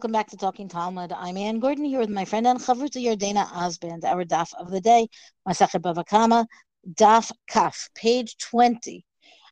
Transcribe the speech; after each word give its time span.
welcome 0.00 0.12
back 0.12 0.30
to 0.30 0.36
Talking 0.38 0.66
Talmud. 0.66 1.12
I'm 1.12 1.36
Anne 1.36 1.60
Gordon 1.60 1.84
here 1.84 1.98
with 1.98 2.08
my 2.08 2.24
friend 2.24 2.46
and 2.46 2.58
Chavruta 2.58 3.04
Yardena 3.04 3.46
Osband, 3.48 4.02
our 4.04 4.24
daf 4.24 4.50
of 4.58 4.70
the 4.70 4.80
day, 4.80 5.06
Masachet 5.46 5.82
Bava 5.82 6.06
Kamma, 6.06 6.46
daf 6.94 7.30
kaf, 7.50 7.90
page 7.94 8.38
20. 8.38 9.04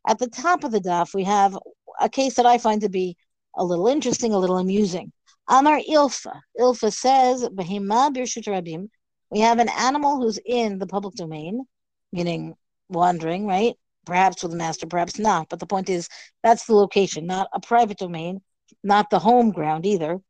At 0.06 0.18
the 0.18 0.26
top 0.26 0.64
of 0.64 0.72
the 0.72 0.80
daf, 0.80 1.12
we 1.12 1.24
have 1.24 1.58
a 2.00 2.08
case 2.08 2.32
that 2.36 2.46
I 2.46 2.56
find 2.56 2.80
to 2.80 2.88
be 2.88 3.14
a 3.58 3.62
little 3.62 3.88
interesting, 3.88 4.32
a 4.32 4.38
little 4.38 4.56
amusing. 4.56 5.12
Amar 5.50 5.80
Ilfa. 5.86 6.40
Ilfa 6.58 6.90
says, 6.94 7.46
Behima 7.50 8.10
Birshut 8.16 8.48
Rabim. 8.48 8.88
We 9.28 9.40
have 9.40 9.58
an 9.58 9.68
animal 9.68 10.16
who's 10.16 10.38
in 10.46 10.78
the 10.78 10.86
public 10.86 11.14
domain, 11.14 11.66
meaning 12.10 12.54
wandering, 12.88 13.46
right? 13.46 13.74
Perhaps 14.06 14.42
with 14.42 14.54
a 14.54 14.56
master, 14.56 14.86
perhaps 14.86 15.18
not. 15.18 15.50
But 15.50 15.60
the 15.60 15.66
point 15.66 15.90
is, 15.90 16.08
that's 16.42 16.64
the 16.64 16.74
location, 16.74 17.26
not 17.26 17.48
a 17.52 17.60
private 17.60 17.98
domain 17.98 18.40
not 18.82 19.10
the 19.10 19.18
home 19.18 19.50
ground 19.50 19.86
either. 19.86 20.20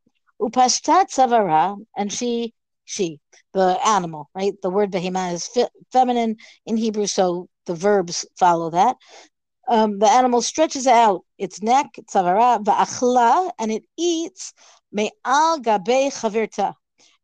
Upashtat 0.41 1.11
savara, 1.11 1.77
and 1.97 2.13
she, 2.13 2.55
she, 2.85 3.21
the 3.53 3.79
animal, 3.85 4.31
right? 4.35 4.55
The 4.63 4.71
word 4.71 4.93
behema 4.93 5.33
is 5.33 5.47
fe- 5.47 5.69
feminine 5.93 6.37
in 6.67 6.77
Hebrew, 6.77 7.07
so 7.07 7.49
the 7.67 7.75
verbs 7.75 8.25
follow 8.39 8.71
that. 8.71 8.97
Um, 9.69 9.99
the 9.99 10.09
animal 10.09 10.41
stretches 10.41 10.87
out 10.87 11.25
its 11.37 11.63
neck, 11.63 11.87
tzavara, 12.11 12.65
va'achla, 12.65 13.51
and 13.59 13.71
it 13.71 13.85
eats 13.99 14.55
me'al 14.93 15.59
gabe 15.59 16.11
chavirta, 16.11 16.75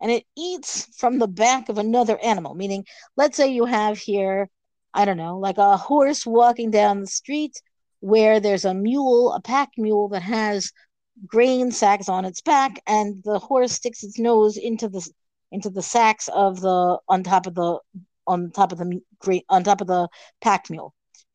and 0.00 0.10
it 0.10 0.24
eats 0.36 0.86
from 0.98 1.18
the 1.18 1.28
back 1.28 1.68
of 1.68 1.78
another 1.78 2.18
animal. 2.18 2.54
Meaning, 2.54 2.84
let's 3.16 3.36
say 3.36 3.48
you 3.48 3.64
have 3.64 3.96
here, 3.96 4.50
I 4.92 5.04
don't 5.06 5.16
know, 5.16 5.38
like 5.38 5.58
a 5.58 5.76
horse 5.76 6.26
walking 6.26 6.70
down 6.70 7.00
the 7.00 7.06
street 7.06 7.60
where 8.00 8.40
there's 8.40 8.66
a 8.66 8.74
mule, 8.74 9.32
a 9.32 9.40
pack 9.40 9.70
mule 9.78 10.08
that 10.08 10.22
has 10.22 10.70
grain 11.26 11.70
sacks 11.70 12.08
on 12.08 12.24
its 12.24 12.40
back, 12.40 12.80
and 12.86 13.22
the 13.24 13.38
horse 13.38 13.72
sticks 13.72 14.02
its 14.02 14.18
nose 14.18 14.56
into 14.56 14.88
the 14.88 15.06
into 15.52 15.70
the 15.70 15.82
sacks 15.82 16.28
of 16.34 16.60
the 16.60 16.98
on 17.08 17.22
top 17.22 17.46
of 17.46 17.54
the 17.54 17.78
on 18.26 18.50
top 18.50 18.72
of 18.72 18.78
the 18.78 19.00
great 19.20 19.44
on 19.48 19.64
top 19.64 19.80
of 19.80 19.86
the 19.86 20.08
pack 20.40 20.70
mule. 20.70 20.94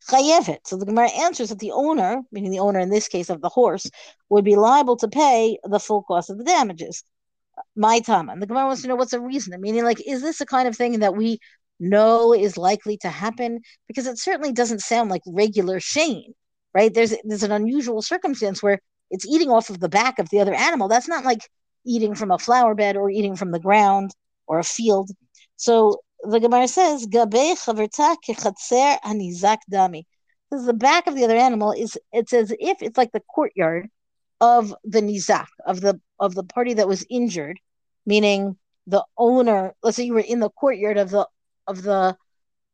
Chayevet. 0.10 0.60
So 0.66 0.78
the 0.78 0.86
Gemara 0.86 1.10
answers 1.12 1.50
that 1.50 1.60
the 1.60 1.72
owner, 1.72 2.22
meaning 2.32 2.52
the 2.52 2.60
owner 2.60 2.80
in 2.80 2.90
this 2.90 3.08
case 3.08 3.30
of 3.30 3.42
the 3.42 3.50
horse, 3.50 3.90
would 4.30 4.46
be 4.46 4.56
liable 4.56 4.96
to 4.98 5.08
pay 5.08 5.58
the 5.64 5.80
full 5.80 6.04
cost 6.04 6.30
of 6.30 6.38
the 6.38 6.44
damages. 6.44 7.04
My 7.76 8.00
time. 8.00 8.30
And 8.30 8.42
the 8.42 8.48
Gemara 8.48 8.68
wants 8.68 8.82
to 8.84 8.88
know 8.88 8.96
what's 8.96 9.12
the 9.12 9.20
reason. 9.20 9.60
Meaning, 9.60 9.84
like, 9.84 10.02
is 10.08 10.22
this 10.22 10.42
a 10.42 10.46
kind 10.46 10.68
of 10.68 10.76
thing 10.76 11.00
that 11.00 11.16
we 11.16 11.40
know 11.80 12.34
is 12.34 12.58
likely 12.58 12.98
to 13.00 13.10
happen? 13.10 13.60
Because 13.88 14.08
it 14.08 14.18
certainly 14.18 14.54
doesn't 14.54 14.80
sound 14.80 15.10
like 15.10 15.22
regular 15.28 15.80
shane, 15.80 16.34
right? 16.74 16.94
There's 16.94 17.14
there's 17.24 17.44
an 17.44 17.52
unusual 17.52 18.02
circumstance 18.02 18.64
where 18.64 18.80
it's 19.10 19.26
eating 19.26 19.50
off 19.50 19.70
of 19.70 19.80
the 19.80 19.90
back 19.90 20.20
of 20.20 20.30
the 20.30 20.40
other 20.40 20.54
animal. 20.54 20.88
That's 20.88 21.08
not 21.08 21.26
like 21.26 21.50
eating 21.86 22.16
from 22.16 22.32
a 22.32 22.40
flower 22.40 22.76
bed 22.76 22.98
or 22.98 23.10
eating 23.10 23.36
from 23.36 23.52
the 23.52 23.60
ground 23.60 24.12
or 24.48 24.60
a 24.60 24.64
field. 24.64 25.12
So 25.56 26.02
the 26.22 26.40
Gemara 26.40 26.68
says, 26.68 27.06
"Gabe 27.06 27.56
chaverta 27.58 28.16
kechatzer 28.26 29.00
anizak 29.02 29.60
dami." 29.72 30.04
Because 30.50 30.66
the 30.66 30.74
back 30.74 31.08
of 31.08 31.16
the 31.16 31.24
other 31.24 31.38
animal 31.38 31.72
is 31.72 31.98
it's 32.12 32.34
as 32.34 32.52
if 32.60 32.82
it's 32.82 32.98
like 32.98 33.12
the 33.12 33.24
courtyard 33.34 33.90
of 34.42 34.74
the 34.84 35.02
nizak 35.02 35.48
of 35.66 35.82
the 35.82 36.00
of 36.20 36.36
the 36.36 36.44
party 36.44 36.74
that 36.76 36.88
was 36.88 37.06
injured, 37.10 37.60
meaning 38.06 38.58
the 38.88 39.04
owner. 39.18 39.76
Let's 39.84 39.98
say 39.98 40.04
you 40.04 40.14
were 40.14 40.20
in 40.22 40.40
the 40.40 40.50
courtyard 40.50 40.98
of 40.98 41.10
the 41.12 41.28
of 41.68 41.84
the 41.84 42.18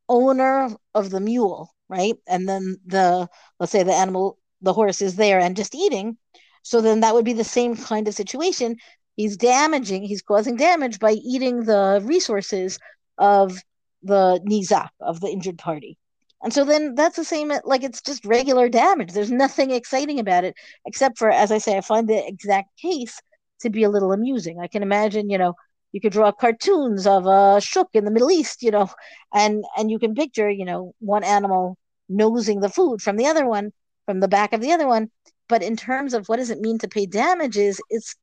owner 0.10 0.70
of 0.94 1.10
the 1.10 1.20
mule, 1.20 1.74
right? 1.90 2.16
And 2.28 2.48
then 2.48 2.78
the 2.86 3.28
let's 3.60 3.72
say 3.72 3.84
the 3.84 3.94
animal 3.94 4.38
the 4.62 4.74
horse 4.74 5.02
is 5.02 5.16
there 5.16 5.40
and 5.40 5.56
just 5.56 5.76
eating, 5.76 6.18
so 6.64 6.82
then 6.82 7.02
that 7.02 7.14
would 7.14 7.26
be 7.26 7.34
the 7.34 7.44
same 7.44 7.76
kind 7.76 8.08
of 8.08 8.16
situation. 8.16 8.78
He's 9.16 9.38
damaging, 9.38 10.04
he's 10.04 10.22
causing 10.22 10.56
damage 10.58 11.00
by 11.00 11.12
eating 11.12 11.64
the 11.64 12.02
resources 12.04 12.80
of 13.18 13.58
the 14.04 14.40
nizak, 14.48 14.90
of 15.00 15.20
the 15.22 15.30
injured 15.30 15.58
party. 15.58 15.98
And 16.44 16.54
so 16.54 16.64
then 16.64 16.96
that's 16.96 17.16
the 17.16 17.24
same, 17.24 17.52
like 17.64 17.84
it's 17.84 18.02
just 18.02 18.26
regular 18.26 18.70
damage. 18.70 19.14
There's 19.14 19.32
nothing 19.32 19.72
exciting 19.72 20.20
about 20.20 20.44
it, 20.44 20.56
except 20.86 21.18
for, 21.18 21.32
as 21.32 21.52
I 21.52 21.58
say, 21.58 21.78
I 21.78 21.82
find 21.82 22.08
the 22.08 22.28
exact 22.28 22.70
case 22.80 23.20
to 23.62 23.70
be 23.70 23.84
a 23.84 23.90
little 23.90 24.12
amusing. 24.12 24.60
I 24.60 24.68
can 24.68 24.84
imagine, 24.84 25.30
you 25.30 25.38
know, 25.38 25.54
you 25.92 26.02
could 26.02 26.12
draw 26.12 26.32
cartoons 26.32 27.08
of 27.08 27.26
a 27.26 27.62
shuk 27.62 27.88
in 27.94 28.04
the 28.04 28.12
Middle 28.12 28.30
East, 28.30 28.62
you 28.62 28.70
know, 28.72 28.90
and 29.34 29.64
and 29.78 29.90
you 29.90 29.98
can 29.98 30.14
picture, 30.14 30.50
you 30.50 30.66
know, 30.66 30.94
one 31.00 31.24
animal 31.24 31.78
nosing 32.10 32.60
the 32.60 32.70
food 32.70 33.02
from 33.02 33.16
the 33.16 33.28
other 33.28 33.48
one, 33.48 33.72
from 34.06 34.20
the 34.20 34.28
back 34.28 34.54
of 34.54 34.62
the 34.62 34.72
other 34.72 34.88
one. 34.88 35.10
But 35.48 35.64
in 35.64 35.76
terms 35.76 36.14
of 36.14 36.28
what 36.28 36.38
does 36.38 36.50
it 36.50 36.62
mean 36.62 36.78
to 36.80 36.88
pay 36.88 37.06
damages, 37.06 37.80
it's 37.90 38.16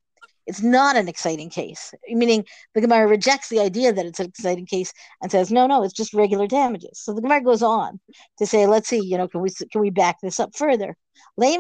it's 0.47 0.63
not 0.63 0.97
an 0.97 1.09
exciting 1.09 1.51
case. 1.51 1.95
Meaning 2.09 2.45
the 2.75 2.81
Gemara 2.81 3.07
rejects 3.07 3.49
the 3.49 3.61
idea 3.61 3.93
that 3.93 4.07
it's 4.07 4.19
an 4.19 4.27
exciting 4.27 4.67
case 4.67 4.93
and 5.21 5.31
says, 5.31 5.53
no, 5.53 5.67
no, 5.67 5.85
it's 5.85 5.93
just 5.93 6.15
regular 6.15 6.49
damages. 6.49 7.01
So 7.01 7.13
the 7.13 7.23
Gemara 7.23 7.43
goes 7.43 7.63
on 7.63 8.01
to 8.39 8.47
say, 8.47 8.67
let's 8.67 8.89
see, 8.89 9.01
you 9.01 9.19
know, 9.19 9.29
can 9.29 9.41
we 9.41 9.51
can 9.71 9.81
we 9.81 9.91
back 9.91 10.21
this 10.21 10.41
up 10.41 10.57
further? 10.57 10.97
So 11.39 11.57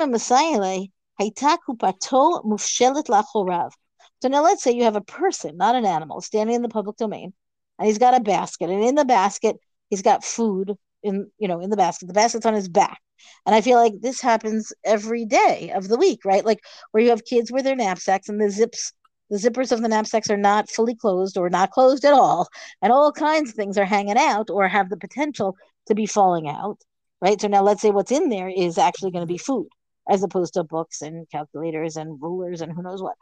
now 4.28 4.42
let's 4.42 4.62
say 4.62 4.72
you 4.72 4.84
have 4.84 4.96
a 4.96 5.00
person, 5.00 5.56
not 5.56 5.74
an 5.74 5.86
animal, 5.86 6.20
standing 6.20 6.56
in 6.56 6.62
the 6.62 6.68
public 6.68 6.96
domain, 6.96 7.32
and 7.78 7.86
he's 7.86 7.98
got 7.98 8.16
a 8.16 8.20
basket, 8.20 8.70
and 8.70 8.82
in 8.82 8.94
the 8.94 9.04
basket 9.04 9.56
he's 9.90 10.02
got 10.02 10.24
food 10.24 10.76
in 11.02 11.30
you 11.38 11.48
know 11.48 11.60
in 11.60 11.70
the 11.70 11.76
basket. 11.76 12.06
The 12.06 12.14
basket's 12.14 12.46
on 12.46 12.54
his 12.54 12.68
back. 12.68 13.00
And 13.46 13.54
I 13.54 13.60
feel 13.60 13.78
like 13.78 14.00
this 14.00 14.20
happens 14.20 14.72
every 14.84 15.24
day 15.24 15.72
of 15.74 15.88
the 15.88 15.96
week, 15.96 16.24
right? 16.24 16.44
Like 16.44 16.60
where 16.90 17.02
you 17.02 17.10
have 17.10 17.24
kids 17.24 17.52
with 17.52 17.64
their 17.64 17.76
knapsacks 17.76 18.28
and 18.28 18.40
the 18.40 18.50
zips, 18.50 18.92
the 19.30 19.38
zippers 19.38 19.72
of 19.72 19.80
the 19.80 19.88
knapsacks 19.88 20.30
are 20.30 20.36
not 20.36 20.70
fully 20.70 20.94
closed 20.94 21.36
or 21.36 21.48
not 21.48 21.70
closed 21.70 22.04
at 22.04 22.12
all. 22.12 22.48
And 22.82 22.92
all 22.92 23.12
kinds 23.12 23.50
of 23.50 23.56
things 23.56 23.78
are 23.78 23.84
hanging 23.84 24.18
out 24.18 24.50
or 24.50 24.68
have 24.68 24.90
the 24.90 24.96
potential 24.96 25.56
to 25.86 25.94
be 25.94 26.06
falling 26.06 26.48
out, 26.48 26.78
right? 27.20 27.40
So 27.40 27.48
now 27.48 27.62
let's 27.62 27.82
say 27.82 27.90
what's 27.90 28.12
in 28.12 28.28
there 28.28 28.48
is 28.48 28.78
actually 28.78 29.12
going 29.12 29.26
to 29.26 29.32
be 29.32 29.38
food 29.38 29.68
as 30.08 30.22
opposed 30.22 30.54
to 30.54 30.64
books 30.64 31.00
and 31.00 31.28
calculators 31.30 31.96
and 31.96 32.20
rulers 32.20 32.60
and 32.60 32.72
who 32.72 32.82
knows 32.82 33.00
what. 33.00 33.14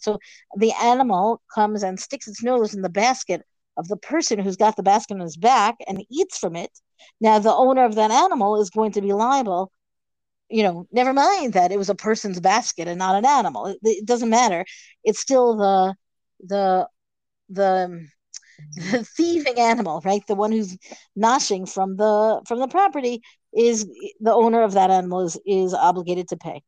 So 0.00 0.18
the 0.56 0.72
animal 0.80 1.42
comes 1.52 1.82
and 1.82 1.98
sticks 1.98 2.28
its 2.28 2.42
nose 2.42 2.74
in 2.74 2.82
the 2.82 2.88
basket 2.88 3.42
of 3.80 3.88
the 3.88 3.96
person 3.96 4.38
who's 4.38 4.56
got 4.56 4.76
the 4.76 4.82
basket 4.82 5.14
on 5.14 5.20
his 5.20 5.36
back 5.36 5.76
and 5.88 6.04
eats 6.10 6.38
from 6.38 6.54
it, 6.56 6.70
now 7.20 7.38
the 7.38 7.52
owner 7.52 7.84
of 7.84 7.96
that 7.96 8.10
animal 8.10 8.60
is 8.60 8.70
going 8.70 8.92
to 8.92 9.00
be 9.00 9.12
liable. 9.12 9.72
You 10.48 10.64
know, 10.64 10.86
never 10.92 11.12
mind 11.12 11.54
that 11.54 11.72
it 11.72 11.78
was 11.78 11.90
a 11.90 11.94
person's 11.94 12.40
basket 12.40 12.88
and 12.88 12.98
not 12.98 13.14
an 13.14 13.24
animal. 13.24 13.66
It, 13.66 13.78
it 13.82 14.06
doesn't 14.06 14.30
matter. 14.30 14.64
It's 15.04 15.20
still 15.20 15.56
the 15.56 15.94
the 16.52 16.88
the 17.48 17.70
um, 17.86 18.10
the 18.74 19.04
thieving 19.16 19.58
animal, 19.58 20.02
right? 20.04 20.22
The 20.26 20.34
one 20.34 20.52
who's 20.52 20.76
noshing 21.16 21.68
from 21.68 21.96
the 21.96 22.42
from 22.46 22.58
the 22.60 22.68
property 22.68 23.22
is 23.56 23.86
the 24.20 24.32
owner 24.32 24.62
of 24.62 24.72
that 24.72 24.90
animal 24.90 25.20
is, 25.22 25.38
is 25.46 25.74
obligated 25.74 26.28
to 26.28 26.36
pay. 26.36 26.62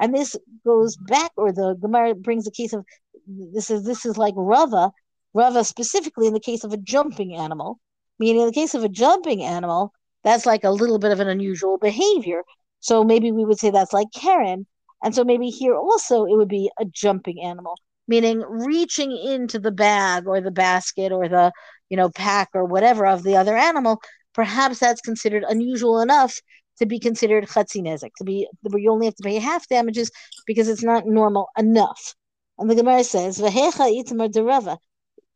And 0.00 0.14
this 0.14 0.36
goes 0.64 0.96
back, 0.96 1.32
or 1.36 1.52
the 1.52 1.74
Gemara 1.80 2.14
brings 2.14 2.46
a 2.46 2.52
case 2.52 2.72
of 2.72 2.84
this 3.28 3.70
is 3.70 3.84
this 3.84 4.06
is 4.06 4.16
like 4.16 4.34
Rava. 4.36 4.90
Rava 5.34 5.62
specifically 5.62 6.26
in 6.26 6.32
the 6.32 6.40
case 6.40 6.64
of 6.64 6.72
a 6.72 6.78
jumping 6.78 7.36
animal, 7.36 7.78
meaning 8.18 8.42
in 8.42 8.46
the 8.46 8.52
case 8.52 8.74
of 8.74 8.84
a 8.84 8.88
jumping 8.88 9.42
animal, 9.42 9.92
that's 10.24 10.46
like 10.46 10.64
a 10.64 10.70
little 10.70 10.98
bit 10.98 11.12
of 11.12 11.20
an 11.20 11.28
unusual 11.28 11.78
behavior. 11.78 12.42
So 12.80 13.04
maybe 13.04 13.30
we 13.32 13.44
would 13.44 13.58
say 13.58 13.70
that's 13.70 13.92
like 13.92 14.08
keren. 14.14 14.66
And 15.02 15.14
so 15.14 15.24
maybe 15.24 15.50
here 15.50 15.76
also 15.76 16.24
it 16.24 16.36
would 16.36 16.48
be 16.48 16.70
a 16.80 16.84
jumping 16.86 17.42
animal, 17.42 17.74
meaning 18.08 18.40
reaching 18.40 19.12
into 19.16 19.58
the 19.58 19.70
bag 19.70 20.26
or 20.26 20.40
the 20.40 20.50
basket 20.50 21.12
or 21.12 21.28
the, 21.28 21.52
you 21.88 21.96
know, 21.96 22.10
pack 22.10 22.48
or 22.54 22.64
whatever 22.64 23.06
of 23.06 23.22
the 23.22 23.36
other 23.36 23.56
animal. 23.56 24.00
Perhaps 24.34 24.80
that's 24.80 25.00
considered 25.00 25.44
unusual 25.48 26.00
enough 26.00 26.40
to 26.78 26.86
be 26.86 26.98
considered 26.98 27.46
chatzinezek, 27.46 28.10
to 28.18 28.24
be 28.24 28.48
where 28.62 28.80
you 28.80 28.90
only 28.90 29.06
have 29.06 29.16
to 29.16 29.22
pay 29.22 29.38
half 29.38 29.68
damages 29.68 30.10
because 30.46 30.68
it's 30.68 30.82
not 30.82 31.06
normal 31.06 31.48
enough. 31.58 32.14
And 32.58 32.68
the 32.68 32.74
Gemara 32.74 33.04
says, 33.04 33.38
V'hecha 33.38 33.88
itmar 34.02 34.28
derava. 34.28 34.78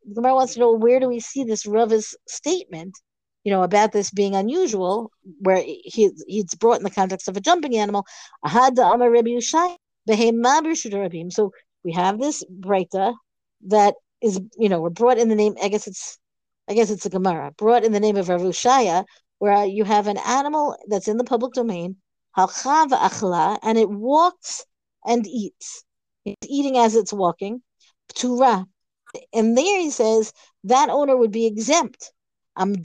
The 0.07 0.15
Gemara 0.15 0.35
wants 0.35 0.55
to 0.55 0.61
know 0.61 0.73
where 0.73 0.99
do 0.99 1.09
we 1.09 1.21
see 1.21 1.45
this 1.45 1.65
Rava's 1.65 2.17
statement, 2.27 2.99
you 3.45 3.53
know, 3.53 3.63
about 3.63 3.93
this 3.93 4.11
being 4.11 4.35
unusual, 4.35 5.13
where 5.39 5.63
he 5.63 6.11
he's 6.27 6.55
brought 6.57 6.79
in 6.79 6.83
the 6.83 6.91
context 6.91 7.29
of 7.29 7.37
a 7.37 7.41
jumping 7.41 7.77
animal. 7.77 8.05
So 8.45 8.71
we 11.85 11.93
have 11.93 12.19
this 12.19 12.45
Breita 12.45 13.15
that 13.69 13.95
is, 14.21 14.41
you 14.59 14.69
know, 14.69 14.81
we're 14.81 14.91
brought 14.91 15.19
in 15.19 15.29
the 15.29 15.37
name. 15.37 15.55
I 15.63 15.69
guess 15.69 15.87
it's, 15.87 16.19
I 16.69 16.75
guess 16.75 16.91
it's 16.91 17.07
a 17.07 17.11
Gemara 17.11 17.53
brought 17.57 17.85
in 17.85 17.93
the 17.93 18.01
name 18.01 18.17
of 18.17 18.29
Rav 18.29 18.41
Oshaya, 18.41 19.05
where 19.39 19.65
you 19.65 19.85
have 19.85 20.09
an 20.09 20.19
animal 20.19 20.77
that's 20.89 21.07
in 21.07 21.19
the 21.19 21.25
public 21.25 21.53
domain, 21.53 21.97
halchav 22.37 22.91
achla, 22.91 23.59
and 23.63 23.79
it 23.79 23.89
walks 23.89 24.65
and 25.05 25.25
eats. 25.27 25.85
It's 26.25 26.47
eating 26.49 26.79
as 26.79 26.95
it's 26.95 27.13
walking. 27.13 27.63
Ptura. 28.09 28.67
And 29.33 29.57
there 29.57 29.81
he 29.81 29.91
says 29.91 30.33
that 30.65 30.89
owner 30.89 31.17
would 31.17 31.33
be 31.33 31.47
exempt. 31.47 32.13
But 32.57 32.79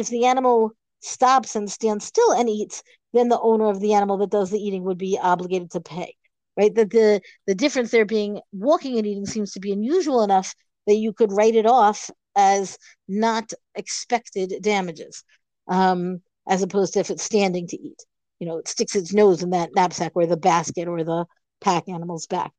if 0.00 0.08
the 0.08 0.24
animal 0.26 0.72
stops 1.00 1.56
and 1.56 1.70
stands 1.70 2.04
still 2.04 2.32
and 2.32 2.48
eats, 2.48 2.82
then 3.12 3.28
the 3.28 3.40
owner 3.40 3.68
of 3.68 3.80
the 3.80 3.94
animal 3.94 4.18
that 4.18 4.30
does 4.30 4.50
the 4.50 4.58
eating 4.58 4.84
would 4.84 4.98
be 4.98 5.18
obligated 5.20 5.70
to 5.72 5.80
pay. 5.80 6.14
Right? 6.56 6.74
That 6.74 6.90
the 6.90 7.20
the 7.46 7.54
difference 7.54 7.90
there 7.90 8.04
being 8.04 8.40
walking 8.52 8.96
and 8.96 9.06
eating 9.06 9.26
seems 9.26 9.52
to 9.52 9.60
be 9.60 9.72
unusual 9.72 10.22
enough 10.22 10.54
that 10.86 10.94
you 10.94 11.12
could 11.12 11.32
write 11.32 11.56
it 11.56 11.66
off 11.66 12.10
as 12.36 12.78
not 13.08 13.52
expected 13.74 14.54
damages, 14.62 15.24
um, 15.68 16.22
as 16.48 16.62
opposed 16.62 16.94
to 16.94 17.00
if 17.00 17.10
it's 17.10 17.22
standing 17.22 17.66
to 17.68 17.76
eat. 17.80 18.04
You 18.38 18.46
know, 18.48 18.58
it 18.58 18.68
sticks 18.68 18.96
its 18.96 19.12
nose 19.12 19.42
in 19.42 19.50
that 19.50 19.70
knapsack 19.74 20.12
or 20.14 20.26
the 20.26 20.36
basket 20.36 20.88
or 20.88 21.04
the 21.04 21.26
pack 21.60 21.88
animal's 21.88 22.26
back. 22.26 22.52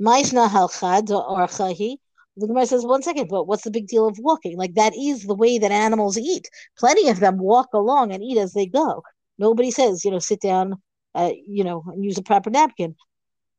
Maishna 0.00 0.48
halchad 0.48 1.10
or 1.10 1.46
chahi. 1.46 1.96
The 2.36 2.46
Gemara 2.46 2.66
says, 2.66 2.84
one 2.84 3.02
second, 3.02 3.28
but 3.28 3.48
what's 3.48 3.64
the 3.64 3.70
big 3.70 3.88
deal 3.88 4.06
of 4.06 4.18
walking? 4.18 4.56
Like 4.56 4.74
that 4.74 4.94
is 4.96 5.24
the 5.24 5.34
way 5.34 5.58
that 5.58 5.72
animals 5.72 6.16
eat. 6.16 6.48
Plenty 6.78 7.08
of 7.08 7.18
them 7.18 7.38
walk 7.38 7.68
along 7.74 8.12
and 8.12 8.22
eat 8.22 8.38
as 8.38 8.52
they 8.52 8.66
go. 8.66 9.02
Nobody 9.38 9.72
says, 9.72 10.04
you 10.04 10.12
know, 10.12 10.20
sit 10.20 10.40
down, 10.40 10.80
uh, 11.14 11.32
you 11.46 11.64
know, 11.64 11.82
and 11.88 12.04
use 12.04 12.16
a 12.16 12.22
proper 12.22 12.50
napkin. 12.50 12.94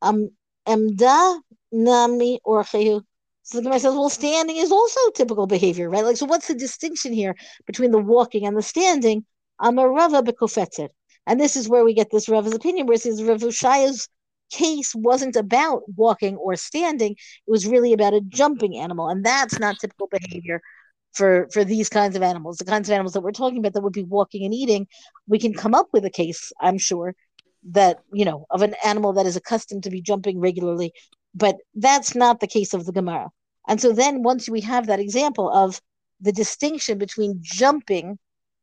Um, 0.01 0.29
emda 0.65 1.39
nami 1.71 2.39
or 2.45 2.63
chehu. 2.63 3.01
So 3.43 3.57
the 3.57 3.63
Gemara 3.63 3.79
says, 3.79 3.95
well, 3.95 4.09
standing 4.09 4.57
is 4.57 4.71
also 4.71 4.99
typical 5.11 5.47
behavior, 5.47 5.89
right? 5.89 6.05
Like, 6.05 6.17
so 6.17 6.25
what's 6.25 6.47
the 6.47 6.55
distinction 6.55 7.11
here 7.11 7.35
between 7.65 7.91
the 7.91 7.97
walking 7.97 8.45
and 8.45 8.55
the 8.55 8.61
standing? 8.61 9.25
Amarava 9.59 10.23
bekofetzet. 10.23 10.89
And 11.27 11.39
this 11.39 11.55
is 11.55 11.69
where 11.69 11.83
we 11.83 11.93
get 11.93 12.11
this 12.11 12.29
Rava's 12.29 12.53
opinion, 12.55 12.87
where 12.87 12.95
it 12.95 13.01
says 13.01 13.23
Rav 13.23 13.41
Oshaya's 13.41 14.07
case 14.51 14.95
wasn't 14.95 15.35
about 15.35 15.83
walking 15.95 16.35
or 16.37 16.55
standing; 16.55 17.11
it 17.11 17.51
was 17.51 17.67
really 17.67 17.93
about 17.93 18.13
a 18.13 18.21
jumping 18.21 18.77
animal, 18.77 19.09
and 19.09 19.25
that's 19.25 19.59
not 19.59 19.79
typical 19.79 20.07
behavior 20.07 20.61
for 21.13 21.47
for 21.51 21.63
these 21.63 21.89
kinds 21.89 22.15
of 22.15 22.23
animals. 22.23 22.57
The 22.57 22.65
kinds 22.65 22.89
of 22.89 22.93
animals 22.93 23.13
that 23.13 23.21
we're 23.21 23.31
talking 23.31 23.59
about 23.59 23.73
that 23.73 23.81
would 23.81 23.93
be 23.93 24.03
walking 24.03 24.43
and 24.45 24.53
eating, 24.53 24.87
we 25.27 25.39
can 25.39 25.53
come 25.53 25.75
up 25.75 25.87
with 25.93 26.05
a 26.05 26.09
case, 26.09 26.51
I'm 26.61 26.77
sure, 26.77 27.15
that 27.71 27.99
you 28.11 28.25
know 28.25 28.45
of 28.49 28.61
an 28.61 28.75
animal 28.83 29.13
that 29.13 29.25
is 29.25 29.35
accustomed 29.35 29.83
to 29.83 29.89
be 29.89 30.01
jumping 30.01 30.39
regularly, 30.39 30.93
but 31.35 31.57
that's 31.75 32.15
not 32.15 32.39
the 32.39 32.47
case 32.47 32.73
of 32.73 32.85
the 32.85 32.91
Gemara. 32.91 33.29
And 33.67 33.79
so 33.79 33.91
then 33.91 34.23
once 34.23 34.49
we 34.49 34.61
have 34.61 34.87
that 34.87 34.99
example 34.99 35.49
of 35.49 35.79
the 36.21 36.31
distinction 36.31 36.97
between 36.97 37.39
jumping 37.41 38.17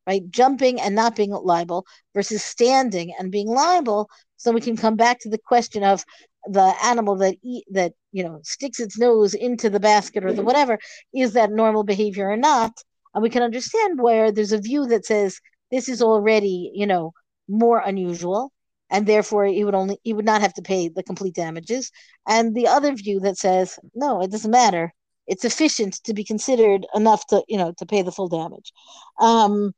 right? 0.06 0.28
Jumping 0.30 0.80
and 0.80 0.94
not 0.94 1.16
being 1.16 1.30
liable 1.30 1.86
versus 2.14 2.44
standing 2.44 3.12
and 3.18 3.32
being 3.32 3.48
liable. 3.48 4.08
So 4.36 4.52
we 4.52 4.60
can 4.60 4.76
come 4.76 4.96
back 4.96 5.20
to 5.20 5.28
the 5.28 5.38
question 5.38 5.82
of 5.82 6.04
the 6.46 6.74
animal 6.84 7.16
that 7.16 7.36
eat 7.42 7.64
that 7.70 7.92
you 8.12 8.22
know 8.22 8.40
sticks 8.42 8.80
its 8.80 8.98
nose 8.98 9.34
into 9.34 9.68
the 9.68 9.80
basket 9.80 10.24
or 10.24 10.32
the 10.32 10.42
whatever 10.42 10.78
is 11.12 11.32
that 11.32 11.50
normal 11.50 11.84
behavior 11.84 12.30
or 12.30 12.36
not? 12.36 12.72
And 13.14 13.22
we 13.22 13.30
can 13.30 13.42
understand 13.42 14.00
where 14.00 14.30
there's 14.30 14.52
a 14.52 14.60
view 14.60 14.86
that 14.86 15.06
says 15.06 15.40
this 15.70 15.88
is 15.88 16.02
already 16.02 16.70
you 16.74 16.86
know 16.86 17.12
more 17.48 17.78
unusual 17.78 18.52
and 18.90 19.06
therefore 19.06 19.46
he 19.46 19.64
would 19.64 19.74
only 19.74 19.98
he 20.04 20.12
would 20.12 20.24
not 20.24 20.40
have 20.40 20.54
to 20.54 20.62
pay 20.62 20.88
the 20.88 21.02
complete 21.02 21.34
damages. 21.34 21.90
And 22.28 22.54
the 22.54 22.68
other 22.68 22.94
view 22.94 23.20
that 23.20 23.38
says 23.38 23.78
no 23.94 24.22
it 24.22 24.30
doesn't 24.30 24.50
matter. 24.50 24.92
It's 25.26 25.42
sufficient 25.42 25.94
to 26.04 26.14
be 26.14 26.22
considered 26.24 26.86
enough 26.94 27.26
to 27.28 27.42
you 27.48 27.58
know 27.58 27.72
to 27.78 27.86
pay 27.86 28.02
the 28.02 28.12
full 28.12 28.28
damage. 28.28 28.72
Um 29.18 29.72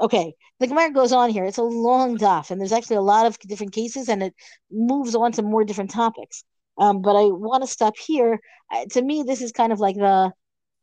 Okay, 0.00 0.34
the 0.58 0.66
Gemara 0.66 0.92
goes 0.92 1.12
on 1.12 1.30
here. 1.30 1.44
It's 1.44 1.58
a 1.58 1.62
long 1.62 2.18
daf, 2.18 2.50
and 2.50 2.60
there's 2.60 2.72
actually 2.72 2.96
a 2.96 3.02
lot 3.02 3.26
of 3.26 3.38
different 3.38 3.72
cases, 3.72 4.08
and 4.08 4.22
it 4.22 4.34
moves 4.70 5.14
on 5.14 5.32
to 5.32 5.42
more 5.42 5.64
different 5.64 5.90
topics. 5.90 6.44
Um, 6.78 7.00
but 7.00 7.14
I 7.16 7.24
want 7.26 7.62
to 7.62 7.68
stop 7.68 7.96
here. 7.96 8.40
Uh, 8.72 8.86
to 8.90 9.02
me, 9.02 9.22
this 9.22 9.40
is 9.40 9.52
kind 9.52 9.72
of 9.72 9.78
like 9.80 9.96
the 9.96 10.32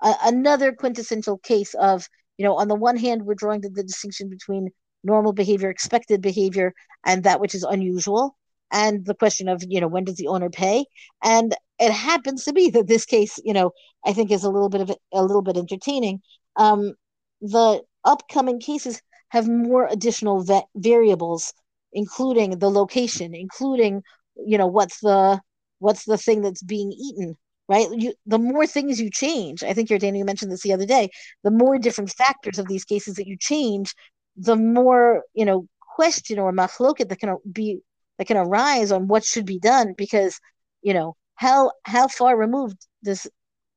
uh, 0.01 0.13
another 0.23 0.71
quintessential 0.71 1.37
case 1.39 1.73
of 1.75 2.07
you 2.41 2.47
know, 2.47 2.57
on 2.57 2.67
the 2.67 2.75
one 2.75 2.97
hand, 2.97 3.23
we're 3.23 3.35
drawing 3.35 3.61
the, 3.61 3.69
the 3.69 3.83
distinction 3.83 4.27
between 4.27 4.69
normal 5.03 5.31
behavior, 5.31 5.69
expected 5.69 6.23
behavior, 6.23 6.73
and 7.05 7.23
that 7.23 7.39
which 7.39 7.53
is 7.53 7.61
unusual, 7.63 8.35
and 8.71 9.05
the 9.05 9.13
question 9.13 9.47
of 9.47 9.63
you 9.67 9.79
know 9.79 9.87
when 9.87 10.05
does 10.05 10.15
the 10.15 10.27
owner 10.27 10.49
pay, 10.49 10.85
and 11.23 11.55
it 11.77 11.91
happens 11.91 12.43
to 12.45 12.53
be 12.53 12.71
that 12.71 12.87
this 12.87 13.05
case, 13.05 13.39
you 13.43 13.53
know, 13.53 13.71
I 14.05 14.13
think 14.13 14.31
is 14.31 14.43
a 14.43 14.49
little 14.49 14.69
bit 14.69 14.81
of 14.81 14.91
a 15.13 15.21
little 15.21 15.43
bit 15.43 15.55
entertaining. 15.55 16.21
Um, 16.55 16.93
the 17.41 17.83
upcoming 18.03 18.59
cases 18.59 19.01
have 19.29 19.47
more 19.47 19.87
additional 19.87 20.43
va- 20.43 20.63
variables 20.75 21.53
including 21.93 22.59
the 22.59 22.69
location 22.69 23.33
including 23.35 24.01
you 24.35 24.57
know 24.57 24.67
what's 24.67 24.99
the 25.01 25.39
what's 25.79 26.05
the 26.05 26.17
thing 26.17 26.41
that's 26.41 26.63
being 26.63 26.91
eaten 26.91 27.37
right? 27.67 27.87
You 27.91 28.13
the 28.25 28.37
more 28.37 28.67
things 28.67 28.99
you 28.99 29.09
change 29.09 29.63
i 29.63 29.73
think 29.73 29.89
your 29.89 29.99
you 29.99 30.25
mentioned 30.25 30.51
this 30.51 30.61
the 30.63 30.73
other 30.73 30.85
day 30.85 31.09
the 31.43 31.51
more 31.51 31.77
different 31.77 32.11
factors 32.11 32.59
of 32.59 32.67
these 32.67 32.85
cases 32.85 33.15
that 33.15 33.27
you 33.27 33.37
change 33.37 33.93
the 34.35 34.55
more 34.55 35.23
you 35.33 35.45
know 35.45 35.65
question 35.95 36.39
or 36.39 36.51
machloket 36.51 37.09
that 37.09 37.19
can 37.19 37.37
be 37.51 37.79
that 38.17 38.27
can 38.27 38.37
arise 38.37 38.91
on 38.91 39.07
what 39.07 39.23
should 39.23 39.45
be 39.45 39.59
done 39.59 39.93
because 39.97 40.39
you 40.81 40.93
know 40.93 41.15
how 41.35 41.71
how 41.83 42.07
far 42.07 42.37
removed 42.37 42.87
does 43.03 43.27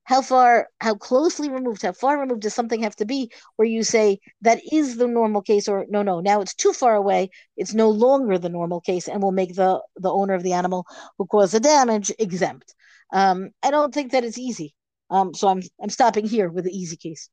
how 0.04 0.22
far 0.22 0.68
how 0.80 0.94
closely 0.94 1.48
removed 1.48 1.82
how 1.82 1.92
far 1.92 2.20
removed 2.20 2.42
does 2.42 2.54
something 2.54 2.82
have 2.82 2.94
to 2.96 3.04
be 3.04 3.30
where 3.56 3.66
you 3.66 3.82
say 3.82 4.18
that 4.42 4.60
is 4.72 4.96
the 4.96 5.06
normal 5.06 5.42
case 5.42 5.66
or 5.66 5.86
no 5.88 6.02
no 6.02 6.20
now 6.20 6.40
it's 6.40 6.54
too 6.54 6.72
far 6.72 6.94
away 6.94 7.30
it's 7.56 7.74
no 7.74 7.90
longer 7.90 8.38
the 8.38 8.48
normal 8.48 8.80
case 8.80 9.08
and 9.08 9.22
will 9.22 9.32
make 9.32 9.54
the 9.54 9.80
the 9.96 10.10
owner 10.10 10.34
of 10.34 10.42
the 10.42 10.52
animal 10.52 10.86
who 11.18 11.26
caused 11.26 11.54
the 11.54 11.60
damage 11.60 12.12
exempt. 12.18 12.74
Um, 13.12 13.50
i 13.62 13.70
don't 13.70 13.92
think 13.92 14.12
that 14.12 14.24
it's 14.24 14.38
easy. 14.38 14.74
Um, 15.10 15.34
so 15.34 15.48
i'm 15.48 15.62
i'm 15.82 15.90
stopping 15.90 16.26
here 16.26 16.48
with 16.48 16.64
the 16.64 16.76
easy 16.76 16.96
case. 16.96 17.28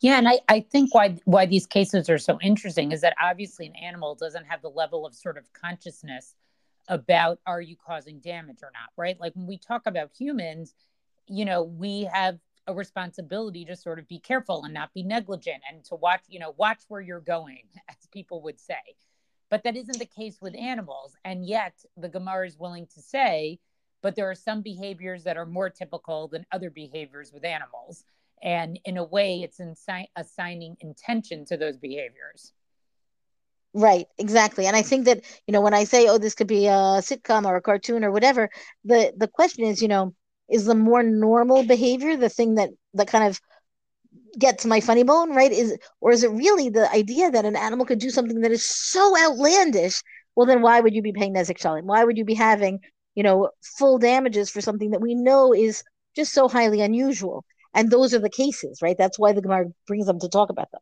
Yeah, 0.00 0.18
and 0.18 0.28
I, 0.28 0.40
I 0.48 0.60
think 0.60 0.94
why 0.94 1.16
why 1.24 1.46
these 1.46 1.66
cases 1.66 2.10
are 2.10 2.18
so 2.18 2.38
interesting 2.42 2.92
is 2.92 3.00
that 3.00 3.14
obviously 3.22 3.66
an 3.66 3.76
animal 3.76 4.14
doesn't 4.14 4.44
have 4.44 4.60
the 4.60 4.68
level 4.68 5.06
of 5.06 5.14
sort 5.14 5.38
of 5.38 5.50
consciousness 5.54 6.34
about 6.88 7.38
are 7.46 7.60
you 7.60 7.76
causing 7.76 8.20
damage 8.20 8.58
or 8.62 8.70
not, 8.72 8.90
right? 8.96 9.18
Like 9.18 9.34
when 9.34 9.46
we 9.46 9.58
talk 9.58 9.82
about 9.86 10.10
humans, 10.18 10.74
you 11.26 11.44
know, 11.44 11.62
we 11.62 12.04
have 12.12 12.38
a 12.66 12.74
responsibility 12.74 13.64
to 13.64 13.76
sort 13.76 13.98
of 13.98 14.08
be 14.08 14.18
careful 14.18 14.64
and 14.64 14.72
not 14.72 14.92
be 14.94 15.02
negligent 15.02 15.62
and 15.70 15.84
to 15.84 15.94
watch, 15.94 16.22
you 16.28 16.38
know, 16.38 16.54
watch 16.56 16.82
where 16.88 17.00
you're 17.00 17.20
going, 17.20 17.64
as 17.88 17.96
people 18.12 18.42
would 18.42 18.58
say. 18.58 18.96
But 19.50 19.62
that 19.64 19.76
isn't 19.76 19.98
the 19.98 20.06
case 20.06 20.38
with 20.40 20.56
animals. 20.56 21.14
And 21.24 21.46
yet 21.46 21.74
the 21.96 22.08
Gemara 22.08 22.46
is 22.46 22.58
willing 22.58 22.86
to 22.94 23.00
say, 23.00 23.60
but 24.02 24.16
there 24.16 24.30
are 24.30 24.34
some 24.34 24.62
behaviors 24.62 25.24
that 25.24 25.36
are 25.36 25.46
more 25.46 25.70
typical 25.70 26.28
than 26.28 26.44
other 26.52 26.70
behaviors 26.70 27.32
with 27.32 27.44
animals. 27.44 28.04
And 28.42 28.78
in 28.84 28.98
a 28.98 29.04
way, 29.04 29.42
it's 29.42 29.60
insi- 29.60 30.08
assigning 30.16 30.76
intention 30.80 31.44
to 31.46 31.56
those 31.56 31.78
behaviors. 31.78 32.52
Right, 33.76 34.06
exactly. 34.18 34.66
And 34.66 34.76
I 34.76 34.82
think 34.82 35.04
that, 35.06 35.24
you 35.46 35.52
know, 35.52 35.60
when 35.60 35.74
I 35.74 35.84
say, 35.84 36.06
oh, 36.08 36.16
this 36.18 36.34
could 36.34 36.46
be 36.46 36.66
a 36.66 37.00
sitcom 37.02 37.44
or 37.44 37.56
a 37.56 37.60
cartoon 37.62 38.04
or 38.04 38.12
whatever, 38.12 38.48
the 38.84 39.12
the 39.16 39.26
question 39.28 39.64
is, 39.64 39.82
you 39.82 39.88
know, 39.88 40.14
is 40.48 40.64
the 40.66 40.74
more 40.76 41.02
normal 41.02 41.64
behavior 41.64 42.16
the 42.16 42.28
thing 42.28 42.54
that 42.54 42.70
that 42.94 43.08
kind 43.08 43.24
of 43.24 43.40
gets 44.38 44.64
my 44.66 44.80
funny 44.80 45.02
bone, 45.02 45.30
right? 45.34 45.52
Is 45.52 45.76
or 46.00 46.12
is 46.12 46.24
it 46.24 46.30
really 46.30 46.68
the 46.68 46.90
idea 46.92 47.30
that 47.30 47.44
an 47.44 47.56
animal 47.56 47.86
could 47.86 47.98
do 47.98 48.10
something 48.10 48.40
that 48.40 48.50
is 48.52 48.68
so 48.68 49.16
outlandish? 49.18 50.02
Well, 50.36 50.46
then 50.46 50.62
why 50.62 50.80
would 50.80 50.94
you 50.94 51.02
be 51.02 51.12
paying 51.12 51.34
Nezek 51.34 51.58
Shalim? 51.58 51.84
Why 51.84 52.04
would 52.04 52.18
you 52.18 52.24
be 52.24 52.34
having, 52.34 52.80
you 53.14 53.22
know, 53.22 53.50
full 53.78 53.98
damages 53.98 54.50
for 54.50 54.60
something 54.60 54.90
that 54.90 55.00
we 55.00 55.14
know 55.14 55.52
is 55.54 55.82
just 56.16 56.32
so 56.32 56.48
highly 56.48 56.80
unusual? 56.80 57.44
And 57.74 57.90
those 57.90 58.14
are 58.14 58.18
the 58.20 58.30
cases, 58.30 58.80
right? 58.82 58.96
That's 58.98 59.18
why 59.18 59.32
the 59.32 59.42
Gemara 59.42 59.66
brings 59.86 60.06
them 60.06 60.18
to 60.20 60.28
talk 60.28 60.50
about 60.50 60.70
them. 60.72 60.80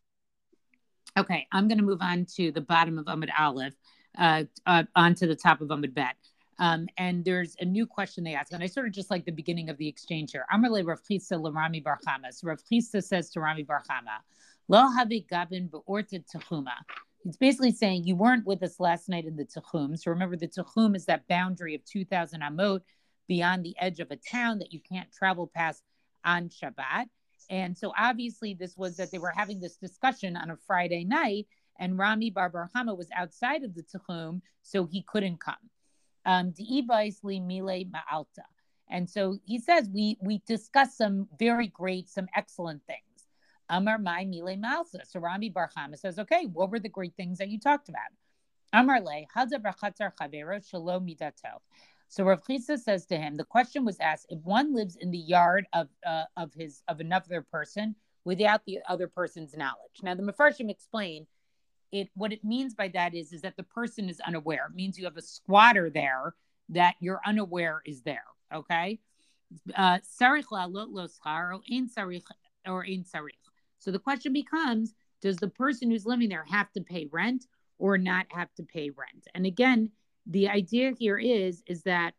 Okay, 1.18 1.46
I'm 1.52 1.68
going 1.68 1.78
to 1.78 1.84
move 1.84 2.00
on 2.00 2.26
to 2.36 2.50
the 2.52 2.60
bottom 2.60 2.98
of 2.98 3.04
Amud 3.04 3.28
Aleph, 3.38 3.74
uh, 4.18 4.44
uh, 4.66 4.84
onto 4.96 5.26
the 5.26 5.36
top 5.36 5.60
of 5.60 5.68
Amud 5.68 5.92
Bet. 5.92 6.16
Um, 6.58 6.86
and 6.96 7.24
there's 7.24 7.56
a 7.60 7.64
new 7.64 7.86
question 7.86 8.24
they 8.24 8.34
ask, 8.34 8.52
and 8.52 8.62
I 8.62 8.66
sort 8.66 8.86
of 8.86 8.92
just 8.92 9.10
like 9.10 9.24
the 9.24 9.32
beginning 9.32 9.68
of 9.68 9.76
the 9.76 9.88
exchange 9.88 10.32
here. 10.32 10.46
Amarle 10.52 10.86
Rav 10.86 11.02
Chisda 11.02 11.54
Rami 11.54 11.82
Barchama. 11.82 12.32
So 12.32 12.48
Rav 12.48 12.62
Chisda 12.64 13.02
says 13.02 13.30
to 13.30 13.40
Rami 13.40 13.64
Barchama, 13.64 14.20
Lo 14.68 14.88
havi 14.96 15.26
gabin 15.28 15.70
be'orted 15.70 16.24
techuma. 16.26 16.72
It's 17.24 17.36
basically 17.36 17.72
saying 17.72 18.04
you 18.04 18.16
weren't 18.16 18.46
with 18.46 18.62
us 18.62 18.80
last 18.80 19.08
night 19.08 19.26
in 19.26 19.36
the 19.36 19.44
Tehum. 19.44 19.98
So 19.98 20.10
remember, 20.10 20.36
the 20.36 20.48
Tehum 20.48 20.96
is 20.96 21.04
that 21.06 21.28
boundary 21.28 21.74
of 21.74 21.84
2,000 21.84 22.40
amot 22.40 22.80
beyond 23.28 23.64
the 23.64 23.76
edge 23.78 24.00
of 24.00 24.10
a 24.10 24.16
town 24.16 24.58
that 24.58 24.72
you 24.72 24.80
can't 24.80 25.12
travel 25.12 25.50
past 25.54 25.82
on 26.24 26.48
Shabbat. 26.48 27.06
And 27.52 27.76
so 27.76 27.92
obviously, 27.98 28.54
this 28.54 28.78
was 28.78 28.96
that 28.96 29.10
they 29.10 29.18
were 29.18 29.34
having 29.36 29.60
this 29.60 29.76
discussion 29.76 30.38
on 30.38 30.50
a 30.50 30.56
Friday 30.56 31.04
night, 31.04 31.46
and 31.78 31.98
Rami 31.98 32.30
Bar 32.30 32.70
Hama 32.74 32.94
was 32.94 33.10
outside 33.14 33.62
of 33.62 33.74
the 33.74 33.82
Tehum, 33.82 34.40
so 34.62 34.86
he 34.86 35.02
couldn't 35.02 35.38
come. 35.38 35.54
Um, 36.24 36.54
ma'alta. 36.54 38.46
And 38.88 39.08
so 39.08 39.36
he 39.44 39.58
says 39.58 39.90
we 39.92 40.16
we 40.22 40.42
discussed 40.46 40.96
some 40.96 41.28
very 41.38 41.66
great, 41.66 42.08
some 42.08 42.26
excellent 42.34 42.82
things. 42.86 43.26
Amar 43.68 43.98
mai 43.98 44.24
mile 44.24 44.56
ma'alta. 44.56 45.06
So 45.06 45.20
Rami 45.20 45.50
Bar 45.50 45.70
Hama 45.76 45.98
says, 45.98 46.18
okay, 46.18 46.46
what 46.46 46.70
were 46.70 46.80
the 46.80 46.88
great 46.88 47.14
things 47.18 47.36
that 47.36 47.48
you 47.48 47.60
talked 47.60 47.90
about? 47.90 48.00
Amar 48.72 49.02
le 49.02 49.26
hadza 49.36 49.58
brachatzar 49.58 50.12
chavero 50.18 50.66
shalom 50.66 51.06
midato. 51.06 51.60
So 52.12 52.24
Rav 52.24 52.44
Chisda 52.44 52.78
says 52.78 53.06
to 53.06 53.16
him, 53.16 53.38
the 53.38 53.44
question 53.44 53.86
was 53.86 53.98
asked: 53.98 54.26
if 54.28 54.38
one 54.42 54.74
lives 54.74 54.96
in 54.96 55.10
the 55.10 55.16
yard 55.16 55.66
of 55.72 55.88
uh, 56.06 56.24
of 56.36 56.52
his 56.52 56.82
of 56.86 57.00
another 57.00 57.40
person 57.40 57.96
without 58.26 58.66
the 58.66 58.80
other 58.86 59.08
person's 59.08 59.56
knowledge. 59.56 60.02
Now, 60.02 60.14
the 60.14 60.22
Mefarshim 60.22 60.68
explain 60.68 61.26
it. 61.90 62.10
What 62.12 62.34
it 62.34 62.44
means 62.44 62.74
by 62.74 62.88
that 62.88 63.14
is, 63.14 63.32
is 63.32 63.40
that 63.40 63.56
the 63.56 63.62
person 63.62 64.10
is 64.10 64.20
unaware. 64.20 64.66
It 64.68 64.76
means 64.76 64.98
you 64.98 65.06
have 65.06 65.16
a 65.16 65.22
squatter 65.22 65.88
there 65.88 66.34
that 66.68 66.96
you're 67.00 67.22
unaware 67.24 67.80
is 67.86 68.02
there. 68.02 68.26
Okay. 68.54 69.00
Uh, 69.74 69.98
so 70.04 70.28
the 73.86 73.98
question 73.98 74.32
becomes 74.34 74.94
Does 75.22 75.36
the 75.38 75.48
person 75.48 75.90
who's 75.90 76.04
living 76.04 76.28
there 76.28 76.44
have 76.44 76.70
to 76.72 76.82
pay 76.82 77.08
rent 77.10 77.46
or 77.78 77.96
not 77.96 78.26
have 78.28 78.52
to 78.56 78.62
pay 78.64 78.90
rent? 78.90 79.28
And 79.34 79.46
again, 79.46 79.92
the 80.26 80.48
idea 80.48 80.92
here 80.98 81.18
is 81.18 81.62
is 81.66 81.82
that 81.82 82.14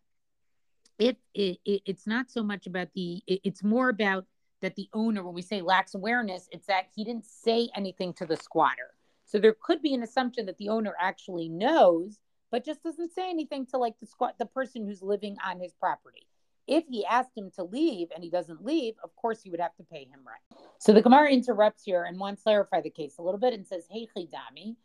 it, 1.00 1.18
it, 1.34 1.58
it 1.66 1.82
it's 1.86 2.06
not 2.06 2.30
so 2.30 2.44
much 2.44 2.68
about 2.68 2.90
the 2.94 3.22
it, 3.28 3.42
it's 3.44 3.64
more 3.64 3.90
about 3.90 4.26
that 4.62 4.76
the 4.76 4.90
owner 4.94 5.24
when 5.24 5.34
we 5.34 5.42
say 5.42 5.62
lacks 5.62 5.96
awareness 5.96 6.48
it's 6.52 6.68
that 6.68 6.86
he 6.96 7.04
didn't 7.04 7.26
say 7.26 7.70
anything 7.76 8.14
to 8.14 8.26
the 8.26 8.38
squatter 8.38 8.94
so 9.26 9.40
there 9.40 9.56
could 9.62 9.82
be 9.82 9.94
an 9.94 10.04
assumption 10.04 10.46
that 10.46 10.58
the 10.58 10.70
owner 10.70 10.96
actually 11.00 11.50
knows 11.50 12.20
but 12.52 12.64
just 12.64 12.84
doesn't 12.84 13.14
say 13.14 13.30
anything 13.30 13.66
to 13.66 13.78
like 13.78 14.00
the 14.00 14.06
squat 14.06 14.36
the 14.38 14.46
person 14.46 14.86
who's 14.86 15.02
living 15.02 15.38
on 15.46 15.60
his 15.60 15.74
property 15.74 16.28
if 16.68 16.86
he 16.88 17.06
asked 17.06 17.38
him 17.38 17.52
to 17.56 17.64
leave 17.64 18.10
and 18.14 18.24
he 18.24 18.30
doesn't 18.30 18.64
leave, 18.64 18.96
of 19.04 19.16
course 19.16 19.42
he 19.42 19.50
would 19.50 19.60
have 19.60 19.76
to 19.76 19.84
pay 19.84 20.06
him 20.06 20.22
rent. 20.26 20.62
So 20.80 20.94
the 20.94 21.02
Gemara 21.02 21.32
interrupts 21.32 21.84
here 21.84 22.04
and 22.04 22.20
wants 22.20 22.42
to 22.42 22.44
clarify 22.44 22.82
the 22.82 22.90
case 22.90 23.18
a 23.18 23.22
little 23.22 23.40
bit 23.40 23.54
and 23.54 23.68
says, 23.68 23.86
Hey 23.90 24.08
chidami, 24.16 24.76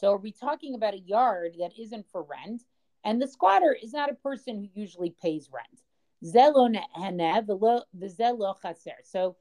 so 0.00 0.12
are 0.12 0.16
we 0.16 0.32
talking 0.32 0.74
about 0.74 0.94
a 0.94 1.00
yard 1.00 1.56
that 1.58 1.78
isn't 1.78 2.06
for 2.10 2.22
rent? 2.22 2.64
And 3.04 3.20
the 3.20 3.28
squatter 3.28 3.76
is 3.80 3.92
not 3.92 4.10
a 4.10 4.14
person 4.14 4.58
who 4.58 4.68
usually 4.80 5.14
pays 5.22 5.50
rent. 5.52 5.82
So 9.02 9.36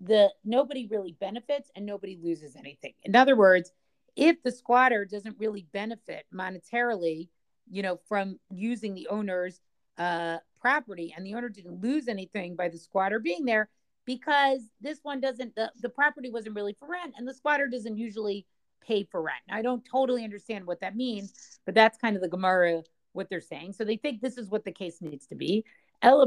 the 0.00 0.32
nobody 0.44 0.86
really 0.86 1.12
benefits 1.12 1.70
and 1.76 1.86
nobody 1.86 2.18
loses 2.20 2.56
anything. 2.56 2.94
In 3.04 3.14
other 3.14 3.36
words, 3.36 3.72
if 4.16 4.42
the 4.42 4.50
squatter 4.50 5.04
doesn't 5.04 5.38
really 5.38 5.66
benefit 5.72 6.26
monetarily, 6.34 7.28
you 7.70 7.82
know, 7.82 8.00
from 8.08 8.40
using 8.50 8.94
the 8.94 9.06
owner's 9.08 9.60
uh, 9.98 10.38
property, 10.60 11.14
and 11.16 11.24
the 11.24 11.34
owner 11.34 11.48
didn't 11.48 11.82
lose 11.82 12.08
anything 12.08 12.56
by 12.56 12.68
the 12.68 12.78
squatter 12.78 13.18
being 13.20 13.44
there, 13.44 13.68
because 14.06 14.60
this 14.80 15.00
one 15.02 15.20
doesn't 15.20 15.54
the, 15.54 15.70
the 15.80 15.88
property 15.88 16.30
wasn't 16.30 16.54
really 16.56 16.74
for 16.78 16.88
rent, 16.88 17.14
and 17.16 17.26
the 17.26 17.34
squatter 17.34 17.66
doesn't 17.66 17.96
usually 17.96 18.46
pay 18.86 19.04
for 19.04 19.22
rent. 19.22 19.42
I 19.50 19.62
don't 19.62 19.84
totally 19.84 20.24
understand 20.24 20.66
what 20.66 20.80
that 20.80 20.96
means, 20.96 21.32
but 21.66 21.74
that's 21.74 21.98
kind 21.98 22.16
of 22.16 22.22
the 22.22 22.28
Gemara 22.28 22.82
what 23.12 23.28
they're 23.28 23.40
saying. 23.40 23.72
So 23.72 23.84
they 23.84 23.96
think 23.96 24.20
this 24.20 24.38
is 24.38 24.48
what 24.48 24.64
the 24.64 24.72
case 24.72 25.00
needs 25.00 25.26
to 25.26 25.34
be. 25.34 25.64
So 26.02 26.22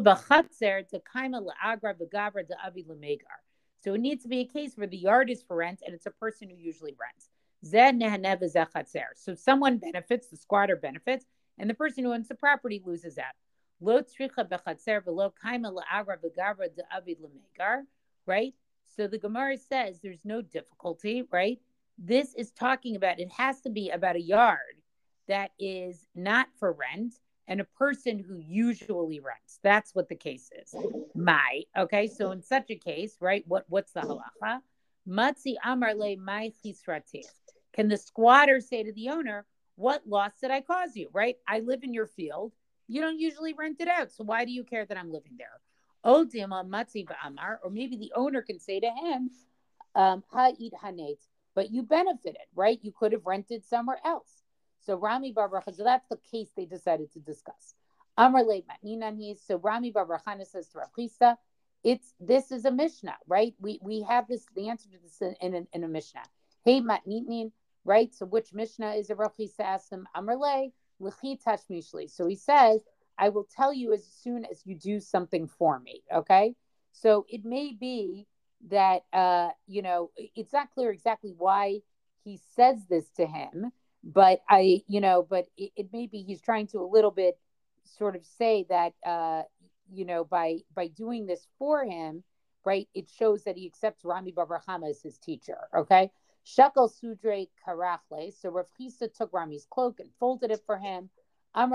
it 3.93 4.01
needs 4.01 4.23
to 4.23 4.29
be 4.29 4.39
a 4.39 4.45
case 4.45 4.73
where 4.75 4.87
the 4.87 4.97
yard 4.97 5.29
is 5.29 5.43
for 5.43 5.57
rent 5.57 5.81
and 5.85 5.95
it's 5.95 6.05
a 6.05 6.11
person 6.11 6.49
who 6.49 6.55
usually 6.57 6.95
rents. 6.99 7.29
So 9.15 9.35
someone 9.35 9.77
benefits, 9.77 10.27
the 10.27 10.37
squatter 10.37 10.75
benefits, 10.75 11.25
and 11.57 11.69
the 11.69 11.73
person 11.73 12.03
who 12.03 12.13
owns 12.13 12.27
the 12.27 12.35
property 12.35 12.81
loses 12.85 13.17
out. 13.17 13.33
Right? 18.25 18.53
So 18.95 19.07
the 19.07 19.17
Gemara 19.17 19.57
says 19.57 19.99
there's 20.01 20.25
no 20.25 20.41
difficulty, 20.41 21.23
right? 21.31 21.59
This 21.97 22.33
is 22.35 22.51
talking 22.51 22.95
about 22.95 23.19
it 23.19 23.31
has 23.31 23.61
to 23.61 23.69
be 23.69 23.89
about 23.89 24.15
a 24.15 24.21
yard 24.21 24.77
that 25.27 25.51
is 25.59 26.07
not 26.15 26.47
for 26.59 26.71
rent 26.73 27.15
and 27.47 27.59
a 27.59 27.65
person 27.65 28.19
who 28.19 28.37
usually 28.37 29.19
rents. 29.19 29.59
That's 29.63 29.93
what 29.93 30.09
the 30.09 30.15
case 30.15 30.49
is. 30.61 30.73
My, 31.13 31.63
okay. 31.77 32.07
So 32.07 32.31
in 32.31 32.41
such 32.41 32.69
a 32.69 32.75
case, 32.75 33.17
right, 33.19 33.43
what 33.47 33.65
what's 33.67 33.91
the 33.91 34.01
halacha? 34.01 34.61
Matzi 35.07 35.55
amarle 35.63 36.17
my. 36.17 36.53
Can 37.73 37.87
the 37.87 37.97
squatter 37.97 38.61
say 38.61 38.83
to 38.83 38.93
the 38.93 39.09
owner, 39.09 39.45
What 39.75 40.07
loss 40.07 40.31
did 40.39 40.51
I 40.51 40.61
cause 40.61 40.95
you? 40.95 41.09
Right? 41.11 41.37
I 41.47 41.59
live 41.59 41.83
in 41.83 41.93
your 41.93 42.07
field. 42.07 42.53
You 42.87 43.01
don't 43.01 43.19
usually 43.19 43.53
rent 43.53 43.77
it 43.79 43.87
out. 43.87 44.11
So 44.11 44.23
why 44.23 44.45
do 44.45 44.51
you 44.51 44.63
care 44.63 44.85
that 44.85 44.97
I'm 44.97 45.11
living 45.11 45.37
there? 45.37 45.59
Odima 46.05 46.67
matzi 46.67 47.05
ba'amar, 47.05 47.57
or 47.63 47.69
maybe 47.69 47.97
the 47.97 48.11
owner 48.15 48.41
can 48.41 48.59
say 48.59 48.79
to 48.79 48.89
him, 48.89 49.31
um, 49.95 50.23
hanetz, 50.33 51.27
but 51.55 51.71
you 51.71 51.83
benefited, 51.83 52.37
right? 52.55 52.79
You 52.81 52.91
could 52.91 53.13
have 53.13 53.25
rented 53.25 53.63
somewhere 53.65 53.99
else. 54.03 54.43
So 54.85 54.95
Rami 54.95 55.31
Bar 55.31 55.63
so 55.73 55.83
that's 55.83 56.07
the 56.09 56.19
case 56.29 56.49
they 56.55 56.65
decided 56.65 57.13
to 57.13 57.19
discuss. 57.19 57.73
Amar 58.17 58.43
So 58.43 59.57
Rami 59.57 59.91
Bar 59.91 60.21
says 60.43 60.67
to 60.69 60.79
Rav 60.79 61.37
it's 61.83 62.13
this 62.19 62.51
is 62.51 62.65
a 62.65 62.71
Mishnah, 62.71 63.17
right? 63.27 63.53
We 63.59 63.79
we 63.81 64.01
have 64.03 64.27
this 64.27 64.45
the 64.55 64.69
answer 64.69 64.89
to 64.89 64.97
this 65.01 65.21
in, 65.21 65.53
in, 65.53 65.67
in 65.73 65.83
a 65.83 65.87
Mishnah. 65.87 66.23
Hey 66.63 66.81
matnitnin, 66.81 67.51
right? 67.83 68.13
So 68.13 68.25
which 68.25 68.53
Mishnah 68.53 68.93
is 68.93 69.09
a 69.09 69.15
Rav 69.15 69.35
Chisda 69.35 69.61
asks 69.61 69.91
him 69.91 70.07
Mishli. 70.15 70.71
So 70.99 72.27
he 72.27 72.35
says, 72.35 72.81
I 73.17 73.29
will 73.29 73.47
tell 73.55 73.73
you 73.73 73.93
as 73.93 74.05
soon 74.05 74.45
as 74.45 74.61
you 74.65 74.75
do 74.75 74.99
something 74.99 75.47
for 75.47 75.79
me. 75.79 76.03
Okay. 76.13 76.55
So 76.91 77.25
it 77.29 77.45
may 77.45 77.73
be 77.73 78.27
that 78.69 79.03
uh, 79.11 79.49
you 79.67 79.81
know 79.81 80.11
it's 80.35 80.53
not 80.53 80.71
clear 80.73 80.91
exactly 80.91 81.33
why 81.37 81.79
he 82.23 82.39
says 82.55 82.77
this 82.89 83.09
to 83.17 83.25
him, 83.25 83.71
but 84.03 84.41
I, 84.49 84.81
you 84.87 85.01
know, 85.01 85.25
but 85.27 85.45
it, 85.57 85.71
it 85.75 85.87
may 85.91 86.07
be 86.07 86.21
he's 86.21 86.41
trying 86.41 86.67
to 86.67 86.79
a 86.79 86.87
little 86.87 87.11
bit 87.11 87.37
sort 87.83 88.15
of 88.15 88.25
say 88.25 88.65
that 88.69 88.93
uh, 89.05 89.43
you 89.91 90.05
know 90.05 90.23
by 90.23 90.59
by 90.73 90.87
doing 90.87 91.25
this 91.25 91.47
for 91.59 91.83
him, 91.83 92.23
right? 92.65 92.87
It 92.93 93.09
shows 93.09 93.43
that 93.43 93.57
he 93.57 93.65
accepts 93.65 94.05
Rami 94.05 94.31
Bar 94.31 94.47
as 94.87 95.01
his 95.01 95.17
teacher. 95.17 95.57
Okay. 95.75 96.11
Shekel 96.43 96.89
Sudre 96.89 97.47
Karachle. 97.65 98.33
So 98.33 98.49
Rav 98.49 98.67
Chisda 98.79 99.13
took 99.13 99.31
Rami's 99.33 99.65
cloak 99.69 99.99
and 99.99 100.09
folded 100.19 100.51
it 100.51 100.61
for 100.65 100.77
him. 100.77 101.09
And 101.55 101.71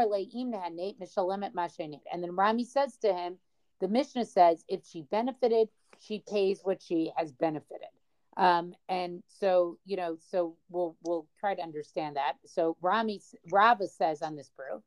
then 2.23 2.37
Rami 2.37 2.65
says 2.65 2.97
to 2.99 3.13
him, 3.13 3.39
the 3.81 3.89
Mishnah 3.89 4.25
says 4.25 4.65
if 4.69 4.85
she 4.85 5.03
benefited, 5.03 5.69
she 6.01 6.23
pays 6.29 6.61
what 6.63 6.83
she 6.83 7.13
has 7.17 7.33
benefited. 7.33 7.89
Um, 8.37 8.75
and 8.89 9.23
so, 9.27 9.79
you 9.85 9.97
know, 9.97 10.17
so 10.31 10.57
we'll 10.69 10.97
we'll 11.03 11.27
try 11.41 11.55
to 11.55 11.63
understand 11.63 12.17
that. 12.17 12.35
So 12.47 12.77
Rami 12.81 13.21
Rava 13.51 13.89
says 13.89 14.23
on 14.23 14.37
this 14.37 14.51
proof, 14.51 14.83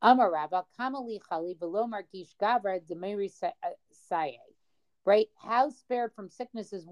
Amar 0.00 0.30
Rava, 0.30 0.64
Kamali 0.78 1.20
Chali 1.28 1.54
below 1.58 1.86
Margish 1.86 2.34
Gavra 2.40 2.80
Demiri 2.80 3.30
uh, 3.42 3.48
Saye. 4.08 4.38
Right? 5.06 5.28
How 5.36 5.68
spared 5.68 6.14
from 6.14 6.30
sicknesses 6.30 6.86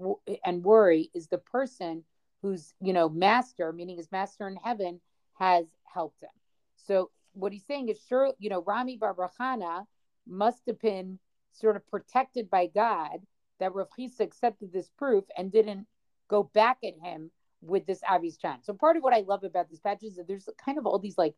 and 0.45 0.63
worry 0.63 1.09
is 1.15 1.27
the 1.27 1.39
person 1.39 2.03
whose, 2.43 2.75
you 2.79 2.93
know, 2.93 3.09
master, 3.09 3.73
meaning 3.73 3.97
his 3.97 4.11
master 4.11 4.47
in 4.47 4.57
heaven, 4.57 5.01
has 5.39 5.65
helped 5.91 6.21
him. 6.21 6.29
So 6.75 7.09
what 7.33 7.51
he's 7.51 7.65
saying 7.65 7.89
is 7.89 7.99
sure, 8.07 8.33
you 8.37 8.49
know, 8.49 8.61
Rami 8.61 8.99
Barbrachana 8.99 9.85
must 10.27 10.61
have 10.67 10.79
been 10.79 11.17
sort 11.53 11.75
of 11.75 11.87
protected 11.87 12.49
by 12.49 12.67
God 12.67 13.19
that 13.59 13.73
Rav 13.73 13.87
accepted 14.19 14.71
this 14.71 14.89
proof 14.97 15.23
and 15.37 15.51
didn't 15.51 15.87
go 16.27 16.43
back 16.43 16.77
at 16.83 16.93
him 17.01 17.31
with 17.61 17.85
this 17.85 18.01
Avi's 18.03 18.37
Chan. 18.37 18.59
So 18.63 18.73
part 18.73 18.97
of 18.97 19.03
what 19.03 19.13
I 19.13 19.21
love 19.21 19.43
about 19.43 19.69
this 19.69 19.79
patch 19.79 20.03
is 20.03 20.17
that 20.17 20.27
there's 20.27 20.49
kind 20.63 20.77
of 20.77 20.85
all 20.85 20.99
these 20.99 21.17
like 21.17 21.35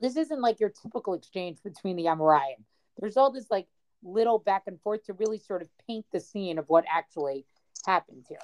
this 0.00 0.16
isn't 0.16 0.40
like 0.40 0.58
your 0.58 0.70
typical 0.70 1.14
exchange 1.14 1.58
between 1.62 1.96
the 1.96 2.06
Amoraim. 2.06 2.64
There's 2.98 3.16
all 3.16 3.30
this 3.30 3.50
like 3.50 3.66
little 4.02 4.38
back 4.38 4.62
and 4.66 4.80
forth 4.80 5.04
to 5.04 5.12
really 5.12 5.38
sort 5.38 5.62
of 5.62 5.68
paint 5.86 6.06
the 6.12 6.20
scene 6.20 6.58
of 6.58 6.64
what 6.68 6.84
actually 6.90 7.44
happened 7.86 8.24
here. 8.28 8.38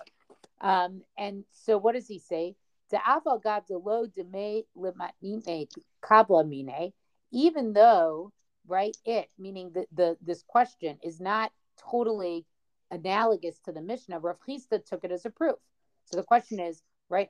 Um, 0.60 1.02
and 1.18 1.44
so 1.52 1.78
what 1.78 1.94
does 1.94 2.06
he 2.06 2.18
say? 2.18 2.56
Even 7.32 7.72
though, 7.72 8.32
right, 8.66 8.96
it 9.04 9.30
meaning 9.38 9.70
the, 9.72 9.86
the 9.92 10.16
this 10.22 10.42
question 10.46 10.98
is 11.02 11.20
not 11.20 11.52
totally 11.90 12.46
analogous 12.90 13.58
to 13.64 13.72
the 13.72 13.80
Mishnah, 13.80 14.20
Rav 14.20 14.36
Chisda 14.46 14.84
took 14.84 15.04
it 15.04 15.10
as 15.10 15.24
a 15.24 15.30
proof. 15.30 15.56
So 16.04 16.16
the 16.16 16.22
question 16.22 16.60
is, 16.60 16.82
right, 17.08 17.28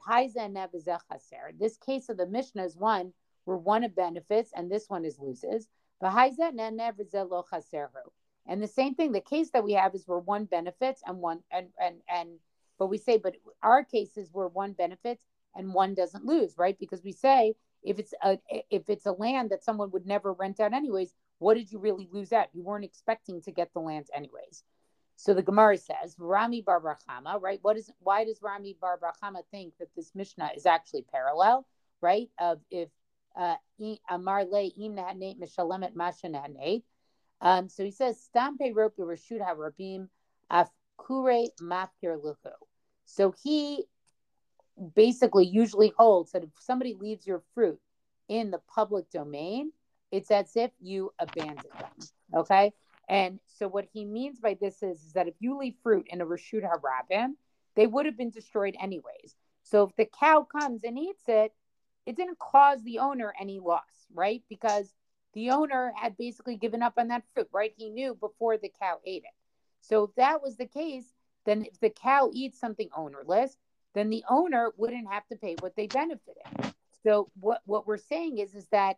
this 1.58 1.76
case 1.78 2.08
of 2.08 2.16
the 2.16 2.26
Mishnah 2.26 2.64
is 2.64 2.76
one 2.76 3.12
where 3.44 3.56
one 3.56 3.84
of 3.84 3.94
benefits 3.94 4.52
and 4.54 4.70
this 4.70 4.88
one 4.88 5.04
is 5.04 5.18
loses. 5.18 5.68
And 8.46 8.62
the 8.62 8.68
same 8.68 8.94
thing, 8.94 9.12
the 9.12 9.20
case 9.20 9.50
that 9.50 9.64
we 9.64 9.72
have 9.72 9.94
is 9.94 10.06
where 10.06 10.18
one 10.18 10.44
benefits 10.44 11.02
and 11.06 11.18
one 11.18 11.40
and 11.50 11.68
and 11.80 11.96
and 12.08 12.38
but 12.78 12.86
we 12.86 12.98
say, 12.98 13.18
but 13.18 13.36
our 13.62 13.84
cases 13.84 14.30
where 14.32 14.48
one 14.48 14.72
benefits 14.72 15.26
and 15.54 15.74
one 15.74 15.94
doesn't 15.94 16.24
lose, 16.24 16.54
right? 16.58 16.78
Because 16.78 17.02
we 17.04 17.12
say 17.12 17.54
if 17.82 17.98
it's 17.98 18.14
a 18.22 18.38
if 18.70 18.88
it's 18.88 19.06
a 19.06 19.12
land 19.12 19.50
that 19.50 19.62
someone 19.62 19.90
would 19.92 20.06
never 20.06 20.32
rent 20.32 20.60
out 20.60 20.72
anyways, 20.72 21.14
what 21.38 21.54
did 21.54 21.70
you 21.70 21.78
really 21.78 22.08
lose 22.10 22.32
out? 22.32 22.48
You 22.52 22.62
weren't 22.62 22.84
expecting 22.84 23.42
to 23.42 23.52
get 23.52 23.72
the 23.72 23.80
land 23.80 24.06
anyways. 24.14 24.64
So 25.16 25.32
the 25.32 25.42
Gemara 25.42 25.78
says, 25.78 26.16
Rami 26.18 26.62
Bar 26.62 26.80
right? 27.40 27.58
What 27.62 27.76
is 27.76 27.90
why 28.00 28.24
does 28.24 28.40
Rami 28.42 28.76
Bar 28.80 28.98
think 29.50 29.74
that 29.78 29.88
this 29.94 30.12
Mishnah 30.14 30.50
is 30.56 30.66
actually 30.66 31.02
parallel, 31.02 31.66
right? 32.00 32.28
Of 32.40 32.60
if 32.70 32.88
uh, 33.36 33.56
Amar 34.08 34.44
Le 34.44 34.64
Im 34.64 34.94
Nate 34.94 35.40
Mishalemet 35.40 35.94
Masha 35.94 36.28
Um, 37.40 37.68
so 37.68 37.84
he 37.84 37.90
says, 37.90 38.28
Stampe 38.34 38.74
rope 38.74 38.96
Rashut 38.96 39.40
Harabim 39.40 40.08
af 40.50 40.70
kure 40.96 41.48
mafkir 41.60 42.18
luhu. 42.18 42.52
So 43.04 43.34
he 43.42 43.84
basically 44.94 45.46
usually 45.46 45.92
holds 45.96 46.32
that 46.32 46.42
if 46.42 46.50
somebody 46.58 46.94
leaves 46.94 47.26
your 47.26 47.42
fruit 47.54 47.78
in 48.28 48.50
the 48.50 48.60
public 48.74 49.10
domain, 49.10 49.72
it's 50.10 50.30
as 50.30 50.56
if 50.56 50.70
you 50.80 51.12
abandon 51.18 51.70
them. 51.78 52.08
Okay. 52.34 52.72
And 53.08 53.38
so 53.46 53.68
what 53.68 53.86
he 53.92 54.04
means 54.04 54.40
by 54.40 54.56
this 54.60 54.82
is, 54.82 55.02
is 55.04 55.12
that 55.12 55.28
if 55.28 55.34
you 55.38 55.58
leave 55.58 55.74
fruit 55.82 56.06
in 56.08 56.20
a 56.20 56.26
Rashut 56.26 56.62
Harabim, 56.62 57.34
they 57.76 57.86
would 57.86 58.06
have 58.06 58.16
been 58.16 58.30
destroyed 58.30 58.76
anyways. 58.80 59.36
So 59.62 59.84
if 59.84 59.96
the 59.96 60.06
cow 60.18 60.46
comes 60.50 60.84
and 60.84 60.98
eats 60.98 61.24
it, 61.28 61.52
it 62.06 62.16
didn't 62.16 62.38
cause 62.38 62.82
the 62.82 62.98
owner 62.98 63.34
any 63.40 63.60
loss, 63.60 63.82
right? 64.12 64.42
Because 64.48 64.92
the 65.34 65.50
owner 65.50 65.92
had 65.96 66.16
basically 66.16 66.56
given 66.56 66.82
up 66.82 66.94
on 66.96 67.08
that 67.08 67.24
fruit, 67.34 67.48
right? 67.52 67.72
He 67.76 67.90
knew 67.90 68.14
before 68.14 68.56
the 68.56 68.72
cow 68.80 68.98
ate 69.04 69.24
it. 69.24 69.34
So 69.88 70.04
if 70.04 70.14
that 70.16 70.42
was 70.42 70.56
the 70.56 70.66
case, 70.66 71.04
then 71.46 71.64
if 71.64 71.78
the 71.80 71.90
cow 71.90 72.30
eats 72.32 72.58
something 72.58 72.88
ownerless, 72.96 73.56
then 73.94 74.10
the 74.10 74.24
owner 74.28 74.72
wouldn't 74.76 75.08
have 75.10 75.26
to 75.28 75.36
pay 75.36 75.56
what 75.60 75.76
they 75.76 75.86
benefited. 75.86 76.42
So 77.02 77.30
what, 77.38 77.60
what 77.66 77.86
we're 77.86 77.96
saying 77.98 78.38
is, 78.38 78.54
is 78.54 78.66
that 78.68 78.96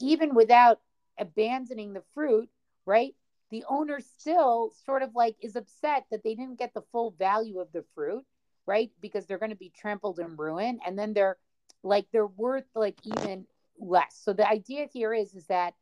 even 0.00 0.34
without 0.34 0.80
abandoning 1.18 1.92
the 1.92 2.02
fruit, 2.14 2.48
right? 2.84 3.14
The 3.50 3.64
owner 3.68 4.00
still 4.00 4.72
sort 4.84 5.02
of 5.02 5.14
like 5.14 5.36
is 5.40 5.56
upset 5.56 6.04
that 6.10 6.22
they 6.22 6.34
didn't 6.34 6.58
get 6.58 6.74
the 6.74 6.82
full 6.92 7.12
value 7.12 7.60
of 7.60 7.72
the 7.72 7.84
fruit, 7.94 8.24
right? 8.66 8.90
Because 9.00 9.26
they're 9.26 9.38
going 9.38 9.50
to 9.50 9.56
be 9.56 9.72
trampled 9.76 10.18
and 10.18 10.38
ruined. 10.38 10.80
And 10.84 10.98
then 10.98 11.14
they're 11.14 11.36
like, 11.82 12.06
they're 12.12 12.26
worth 12.26 12.66
like 12.74 12.96
even 13.04 13.46
less. 13.78 14.20
So 14.22 14.32
the 14.32 14.48
idea 14.48 14.88
here 14.92 15.14
is, 15.14 15.34
is 15.34 15.46
that 15.46 15.74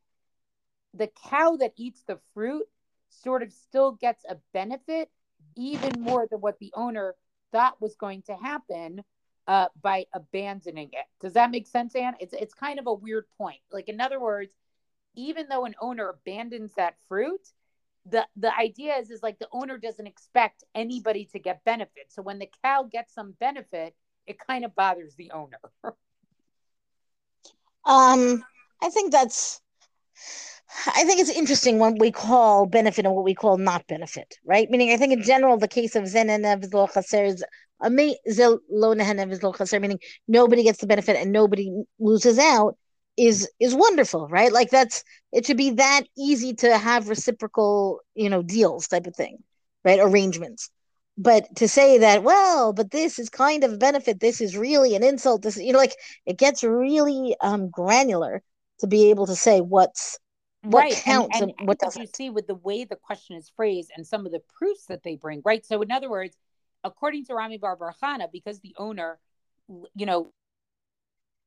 the 0.94 1.10
cow 1.28 1.56
that 1.56 1.72
eats 1.76 2.02
the 2.06 2.18
fruit 2.34 2.66
sort 3.10 3.42
of 3.42 3.52
still 3.52 3.92
gets 3.92 4.24
a 4.28 4.36
benefit 4.52 5.10
even 5.56 6.00
more 6.00 6.26
than 6.30 6.40
what 6.40 6.58
the 6.58 6.72
owner 6.74 7.14
thought 7.52 7.80
was 7.80 7.96
going 7.96 8.22
to 8.22 8.34
happen 8.36 9.02
uh, 9.46 9.68
by 9.82 10.04
abandoning 10.14 10.90
it. 10.92 11.06
Does 11.20 11.32
that 11.32 11.50
make 11.50 11.66
sense, 11.66 11.94
Anne? 11.94 12.14
It's 12.20 12.34
it's 12.34 12.54
kind 12.54 12.78
of 12.78 12.86
a 12.86 12.94
weird 12.94 13.24
point. 13.38 13.60
Like 13.72 13.88
in 13.88 14.00
other 14.00 14.20
words, 14.20 14.52
even 15.14 15.48
though 15.48 15.64
an 15.64 15.74
owner 15.80 16.10
abandons 16.10 16.74
that 16.76 16.96
fruit, 17.08 17.40
the 18.04 18.26
the 18.36 18.56
idea 18.56 18.96
is 18.96 19.10
is 19.10 19.22
like 19.22 19.38
the 19.38 19.48
owner 19.52 19.78
doesn't 19.78 20.06
expect 20.06 20.64
anybody 20.74 21.24
to 21.32 21.38
get 21.38 21.64
benefit. 21.64 22.06
So 22.10 22.22
when 22.22 22.38
the 22.38 22.50
cow 22.62 22.82
gets 22.84 23.14
some 23.14 23.32
benefit, 23.40 23.94
it 24.26 24.36
kind 24.38 24.64
of 24.64 24.74
bothers 24.74 25.14
the 25.14 25.30
owner. 25.30 25.58
um, 27.84 28.44
I 28.82 28.90
think 28.90 29.12
that's 29.12 29.62
I 30.86 31.04
think 31.04 31.20
it's 31.20 31.30
interesting 31.30 31.78
what 31.78 31.98
we 31.98 32.10
call 32.10 32.66
benefit 32.66 33.06
and 33.06 33.14
what 33.14 33.24
we 33.24 33.34
call 33.34 33.56
not 33.56 33.86
benefit, 33.86 34.36
right? 34.44 34.68
Meaning, 34.70 34.92
I 34.92 34.96
think 34.96 35.12
in 35.12 35.22
general, 35.22 35.56
the 35.56 35.68
case 35.68 35.96
of 35.96 36.04
Zenenev 36.04 36.70
Chaser 36.70 37.24
is 37.24 37.44
meaning 37.80 38.16
nobody 40.26 40.62
gets 40.64 40.80
the 40.80 40.86
benefit 40.86 41.16
and 41.16 41.32
nobody 41.32 41.70
loses 41.98 42.38
out 42.38 42.76
is 43.16 43.48
is 43.60 43.74
wonderful, 43.74 44.28
right? 44.28 44.52
Like 44.52 44.70
that's 44.70 45.04
it 45.32 45.46
should 45.46 45.56
be 45.56 45.70
that 45.70 46.02
easy 46.16 46.54
to 46.54 46.76
have 46.76 47.08
reciprocal, 47.08 48.00
you 48.14 48.28
know, 48.28 48.42
deals 48.42 48.88
type 48.88 49.06
of 49.06 49.16
thing, 49.16 49.38
right? 49.84 50.00
Arrangements. 50.00 50.70
But 51.16 51.56
to 51.56 51.68
say 51.68 51.98
that, 51.98 52.22
well, 52.22 52.72
but 52.72 52.92
this 52.92 53.18
is 53.18 53.28
kind 53.28 53.64
of 53.64 53.72
a 53.72 53.78
benefit, 53.78 54.20
this 54.20 54.40
is 54.40 54.56
really 54.56 54.94
an 54.94 55.02
insult, 55.02 55.42
this 55.42 55.56
you 55.56 55.72
know, 55.72 55.78
like 55.78 55.96
it 56.26 56.38
gets 56.38 56.62
really 56.62 57.36
um 57.40 57.70
granular 57.70 58.42
to 58.80 58.86
be 58.86 59.10
able 59.10 59.26
to 59.26 59.36
say 59.36 59.60
what's 59.60 60.18
what 60.68 60.82
right. 60.82 60.92
counts 60.92 61.40
and, 61.40 61.50
and, 61.50 61.54
and 61.58 61.68
what 61.68 61.78
doesn't. 61.78 62.02
You 62.02 62.08
see 62.14 62.30
with 62.30 62.46
the 62.46 62.54
way 62.54 62.84
the 62.84 62.96
question 62.96 63.36
is 63.36 63.50
phrased 63.54 63.90
and 63.96 64.06
some 64.06 64.26
of 64.26 64.32
the 64.32 64.40
proofs 64.40 64.84
that 64.86 65.02
they 65.02 65.16
bring, 65.16 65.40
right? 65.44 65.64
So, 65.64 65.80
in 65.80 65.90
other 65.90 66.10
words, 66.10 66.36
according 66.84 67.24
to 67.26 67.34
Rami 67.34 67.58
Barbarahana, 67.58 68.30
because 68.30 68.60
the 68.60 68.74
owner, 68.78 69.18
you 69.94 70.04
know, 70.04 70.32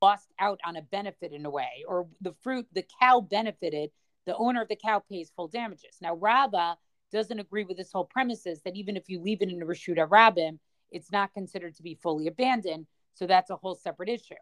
lost 0.01 0.27
out 0.39 0.59
on 0.65 0.75
a 0.75 0.81
benefit 0.81 1.33
in 1.33 1.45
a 1.45 1.49
way, 1.49 1.83
or 1.87 2.07
the 2.21 2.33
fruit, 2.41 2.65
the 2.73 2.83
cow 2.99 3.21
benefited, 3.21 3.91
the 4.25 4.35
owner 4.37 4.63
of 4.63 4.67
the 4.67 4.75
cow 4.75 4.99
pays 4.99 5.31
full 5.35 5.47
damages. 5.47 5.97
Now, 6.01 6.15
Rabba 6.15 6.77
doesn't 7.11 7.39
agree 7.39 7.65
with 7.65 7.77
this 7.77 7.91
whole 7.91 8.05
premises 8.05 8.61
that 8.63 8.75
even 8.75 8.97
if 8.97 9.07
you 9.07 9.19
leave 9.19 9.41
it 9.41 9.49
in 9.49 9.61
a 9.61 9.65
Rashut 9.65 9.97
Rabbim, 9.97 10.57
it's 10.89 11.11
not 11.11 11.33
considered 11.33 11.75
to 11.75 11.83
be 11.83 11.95
fully 11.95 12.27
abandoned. 12.27 12.87
So 13.13 13.27
that's 13.27 13.51
a 13.51 13.55
whole 13.55 13.75
separate 13.75 14.09
issue. 14.09 14.33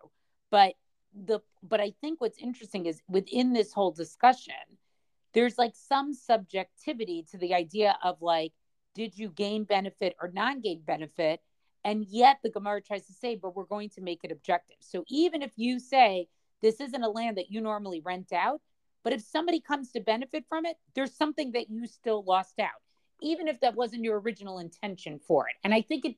But 0.51 0.75
the 1.13 1.39
but 1.63 1.79
I 1.81 1.93
think 2.01 2.21
what's 2.21 2.37
interesting 2.37 2.85
is 2.85 3.01
within 3.07 3.53
this 3.53 3.73
whole 3.73 3.91
discussion, 3.91 4.53
there's 5.33 5.57
like 5.57 5.73
some 5.75 6.13
subjectivity 6.13 7.25
to 7.31 7.37
the 7.37 7.53
idea 7.53 7.97
of 8.03 8.21
like, 8.21 8.53
did 8.95 9.17
you 9.17 9.29
gain 9.29 9.63
benefit 9.63 10.15
or 10.21 10.31
non 10.33 10.61
gain 10.61 10.81
benefit? 10.85 11.41
And 11.85 12.05
yet 12.05 12.39
the 12.43 12.49
Gemara 12.49 12.81
tries 12.81 13.05
to 13.07 13.13
say, 13.13 13.35
but 13.35 13.55
we're 13.55 13.63
going 13.63 13.89
to 13.91 14.01
make 14.01 14.19
it 14.23 14.31
objective. 14.31 14.77
So 14.81 15.05
even 15.07 15.41
if 15.41 15.51
you 15.55 15.79
say 15.79 16.27
this 16.61 16.81
isn't 16.81 17.03
a 17.03 17.09
land 17.09 17.37
that 17.37 17.51
you 17.51 17.61
normally 17.61 18.01
rent 18.01 18.33
out, 18.33 18.61
but 19.03 19.13
if 19.13 19.21
somebody 19.21 19.61
comes 19.61 19.91
to 19.91 20.01
benefit 20.01 20.45
from 20.49 20.65
it, 20.65 20.75
there's 20.93 21.15
something 21.15 21.53
that 21.53 21.69
you 21.69 21.87
still 21.87 22.23
lost 22.23 22.59
out, 22.59 22.81
even 23.21 23.47
if 23.47 23.61
that 23.61 23.75
wasn't 23.75 24.03
your 24.03 24.19
original 24.19 24.59
intention 24.59 25.19
for 25.25 25.47
it. 25.47 25.55
And 25.63 25.73
I 25.73 25.81
think 25.81 26.05
it 26.05 26.15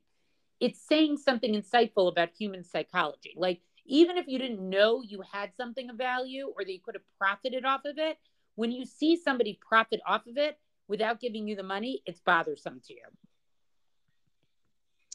it's 0.59 0.79
saying 0.79 1.17
something 1.17 1.55
insightful 1.55 2.07
about 2.07 2.29
human 2.37 2.63
psychology. 2.63 3.33
Like 3.35 3.61
even 3.91 4.17
if 4.17 4.25
you 4.27 4.39
didn't 4.39 4.67
know 4.67 5.03
you 5.05 5.21
had 5.33 5.53
something 5.57 5.89
of 5.89 5.97
value 5.97 6.47
or 6.55 6.63
that 6.63 6.71
you 6.71 6.79
could 6.79 6.95
have 6.95 7.03
profited 7.19 7.65
off 7.65 7.81
of 7.83 7.97
it, 7.97 8.17
when 8.55 8.71
you 8.71 8.85
see 8.85 9.17
somebody 9.17 9.59
profit 9.67 9.99
off 10.07 10.25
of 10.27 10.37
it 10.37 10.57
without 10.87 11.19
giving 11.19 11.45
you 11.45 11.57
the 11.57 11.63
money, 11.63 12.01
it's 12.05 12.21
bothersome 12.21 12.79
to 12.87 12.93
you. 12.93 13.03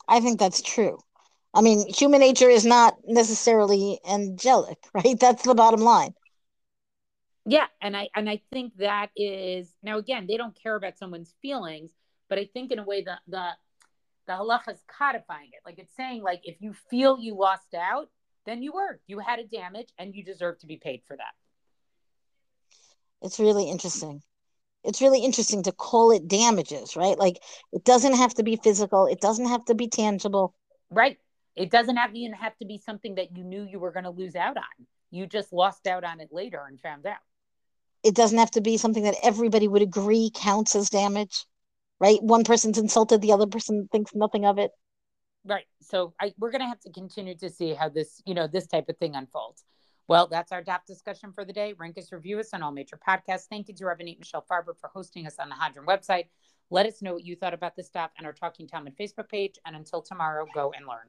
I 0.06 0.20
think 0.20 0.38
that's 0.38 0.60
true. 0.60 0.98
I 1.54 1.62
mean, 1.62 1.90
human 1.90 2.20
nature 2.20 2.50
is 2.50 2.66
not 2.66 2.98
necessarily 3.06 3.98
angelic, 4.06 4.76
right? 4.94 5.18
That's 5.18 5.42
the 5.42 5.54
bottom 5.54 5.80
line. 5.80 6.12
Yeah, 7.46 7.66
and 7.80 7.96
I 7.96 8.10
and 8.14 8.28
I 8.28 8.42
think 8.52 8.76
that 8.76 9.10
is 9.16 9.72
now 9.82 9.96
again, 9.96 10.26
they 10.26 10.36
don't 10.36 10.60
care 10.60 10.76
about 10.76 10.98
someone's 10.98 11.32
feelings, 11.40 11.92
but 12.28 12.38
I 12.38 12.44
think 12.52 12.72
in 12.72 12.78
a 12.78 12.84
way 12.84 13.02
that 13.04 13.20
the 13.26 13.50
the 14.26 14.32
halacha 14.32 14.72
is 14.72 14.84
codifying 14.86 15.50
it. 15.52 15.60
Like 15.64 15.78
it's 15.78 15.96
saying, 15.96 16.22
like 16.22 16.42
if 16.44 16.56
you 16.60 16.74
feel 16.90 17.18
you 17.18 17.36
lost 17.36 17.72
out, 17.74 18.10
then 18.46 18.62
you 18.62 18.72
were. 18.72 19.00
You 19.06 19.18
had 19.18 19.38
a 19.38 19.44
damage 19.44 19.88
and 19.98 20.14
you 20.14 20.24
deserve 20.24 20.58
to 20.60 20.66
be 20.66 20.76
paid 20.76 21.02
for 21.06 21.16
that. 21.16 21.34
It's 23.22 23.38
really 23.38 23.68
interesting. 23.68 24.22
It's 24.84 25.02
really 25.02 25.24
interesting 25.24 25.64
to 25.64 25.72
call 25.72 26.12
it 26.12 26.28
damages, 26.28 26.96
right? 26.96 27.18
Like 27.18 27.42
it 27.72 27.84
doesn't 27.84 28.14
have 28.14 28.34
to 28.34 28.42
be 28.42 28.56
physical, 28.56 29.06
it 29.06 29.20
doesn't 29.20 29.48
have 29.48 29.64
to 29.66 29.74
be 29.74 29.88
tangible. 29.88 30.54
Right. 30.90 31.18
It 31.56 31.70
doesn't 31.70 31.96
have 31.96 32.14
even 32.14 32.34
have 32.34 32.56
to 32.58 32.66
be 32.66 32.78
something 32.78 33.16
that 33.16 33.36
you 33.36 33.42
knew 33.42 33.64
you 33.64 33.78
were 33.78 33.90
going 33.90 34.04
to 34.04 34.10
lose 34.10 34.36
out 34.36 34.56
on. 34.56 34.86
You 35.10 35.26
just 35.26 35.52
lost 35.52 35.86
out 35.86 36.04
on 36.04 36.20
it 36.20 36.28
later 36.30 36.62
and 36.68 36.80
found 36.80 37.06
out. 37.06 37.16
It 38.04 38.14
doesn't 38.14 38.38
have 38.38 38.50
to 38.52 38.60
be 38.60 38.76
something 38.76 39.04
that 39.04 39.16
everybody 39.22 39.66
would 39.66 39.82
agree 39.82 40.30
counts 40.32 40.76
as 40.76 40.90
damage, 40.90 41.46
right? 41.98 42.22
One 42.22 42.44
person's 42.44 42.78
insulted, 42.78 43.22
the 43.22 43.32
other 43.32 43.46
person 43.46 43.88
thinks 43.90 44.14
nothing 44.14 44.44
of 44.44 44.58
it. 44.58 44.70
Right. 45.46 45.64
So 45.80 46.12
I, 46.20 46.34
we're 46.38 46.50
going 46.50 46.62
to 46.62 46.66
have 46.66 46.80
to 46.80 46.90
continue 46.90 47.36
to 47.36 47.48
see 47.48 47.72
how 47.72 47.88
this, 47.88 48.20
you 48.26 48.34
know, 48.34 48.48
this 48.48 48.66
type 48.66 48.88
of 48.88 48.96
thing 48.98 49.14
unfolds. 49.14 49.64
Well, 50.08 50.26
that's 50.26 50.50
our 50.52 50.62
daf 50.62 50.84
discussion 50.86 51.32
for 51.32 51.44
the 51.44 51.52
day. 51.52 51.72
Rank 51.78 51.98
us, 51.98 52.12
review 52.12 52.38
us 52.40 52.50
on 52.52 52.62
all 52.62 52.72
major 52.72 52.96
podcasts. 52.96 53.46
Thank 53.48 53.68
you 53.68 53.74
to 53.74 53.84
Rabbanit 53.84 54.18
Michelle 54.18 54.44
Farber 54.50 54.76
for 54.78 54.90
hosting 54.92 55.26
us 55.26 55.36
on 55.38 55.48
the 55.48 55.54
Hadran 55.54 55.86
website. 55.86 56.26
Let 56.70 56.86
us 56.86 57.00
know 57.00 57.14
what 57.14 57.24
you 57.24 57.36
thought 57.36 57.54
about 57.54 57.76
this 57.76 57.86
stuff 57.86 58.10
and 58.18 58.26
our 58.26 58.32
Talking 58.32 58.66
Talmud 58.66 58.96
Facebook 58.98 59.28
page. 59.28 59.56
And 59.64 59.76
until 59.76 60.02
tomorrow, 60.02 60.46
go 60.52 60.72
and 60.76 60.86
learn. 60.86 61.06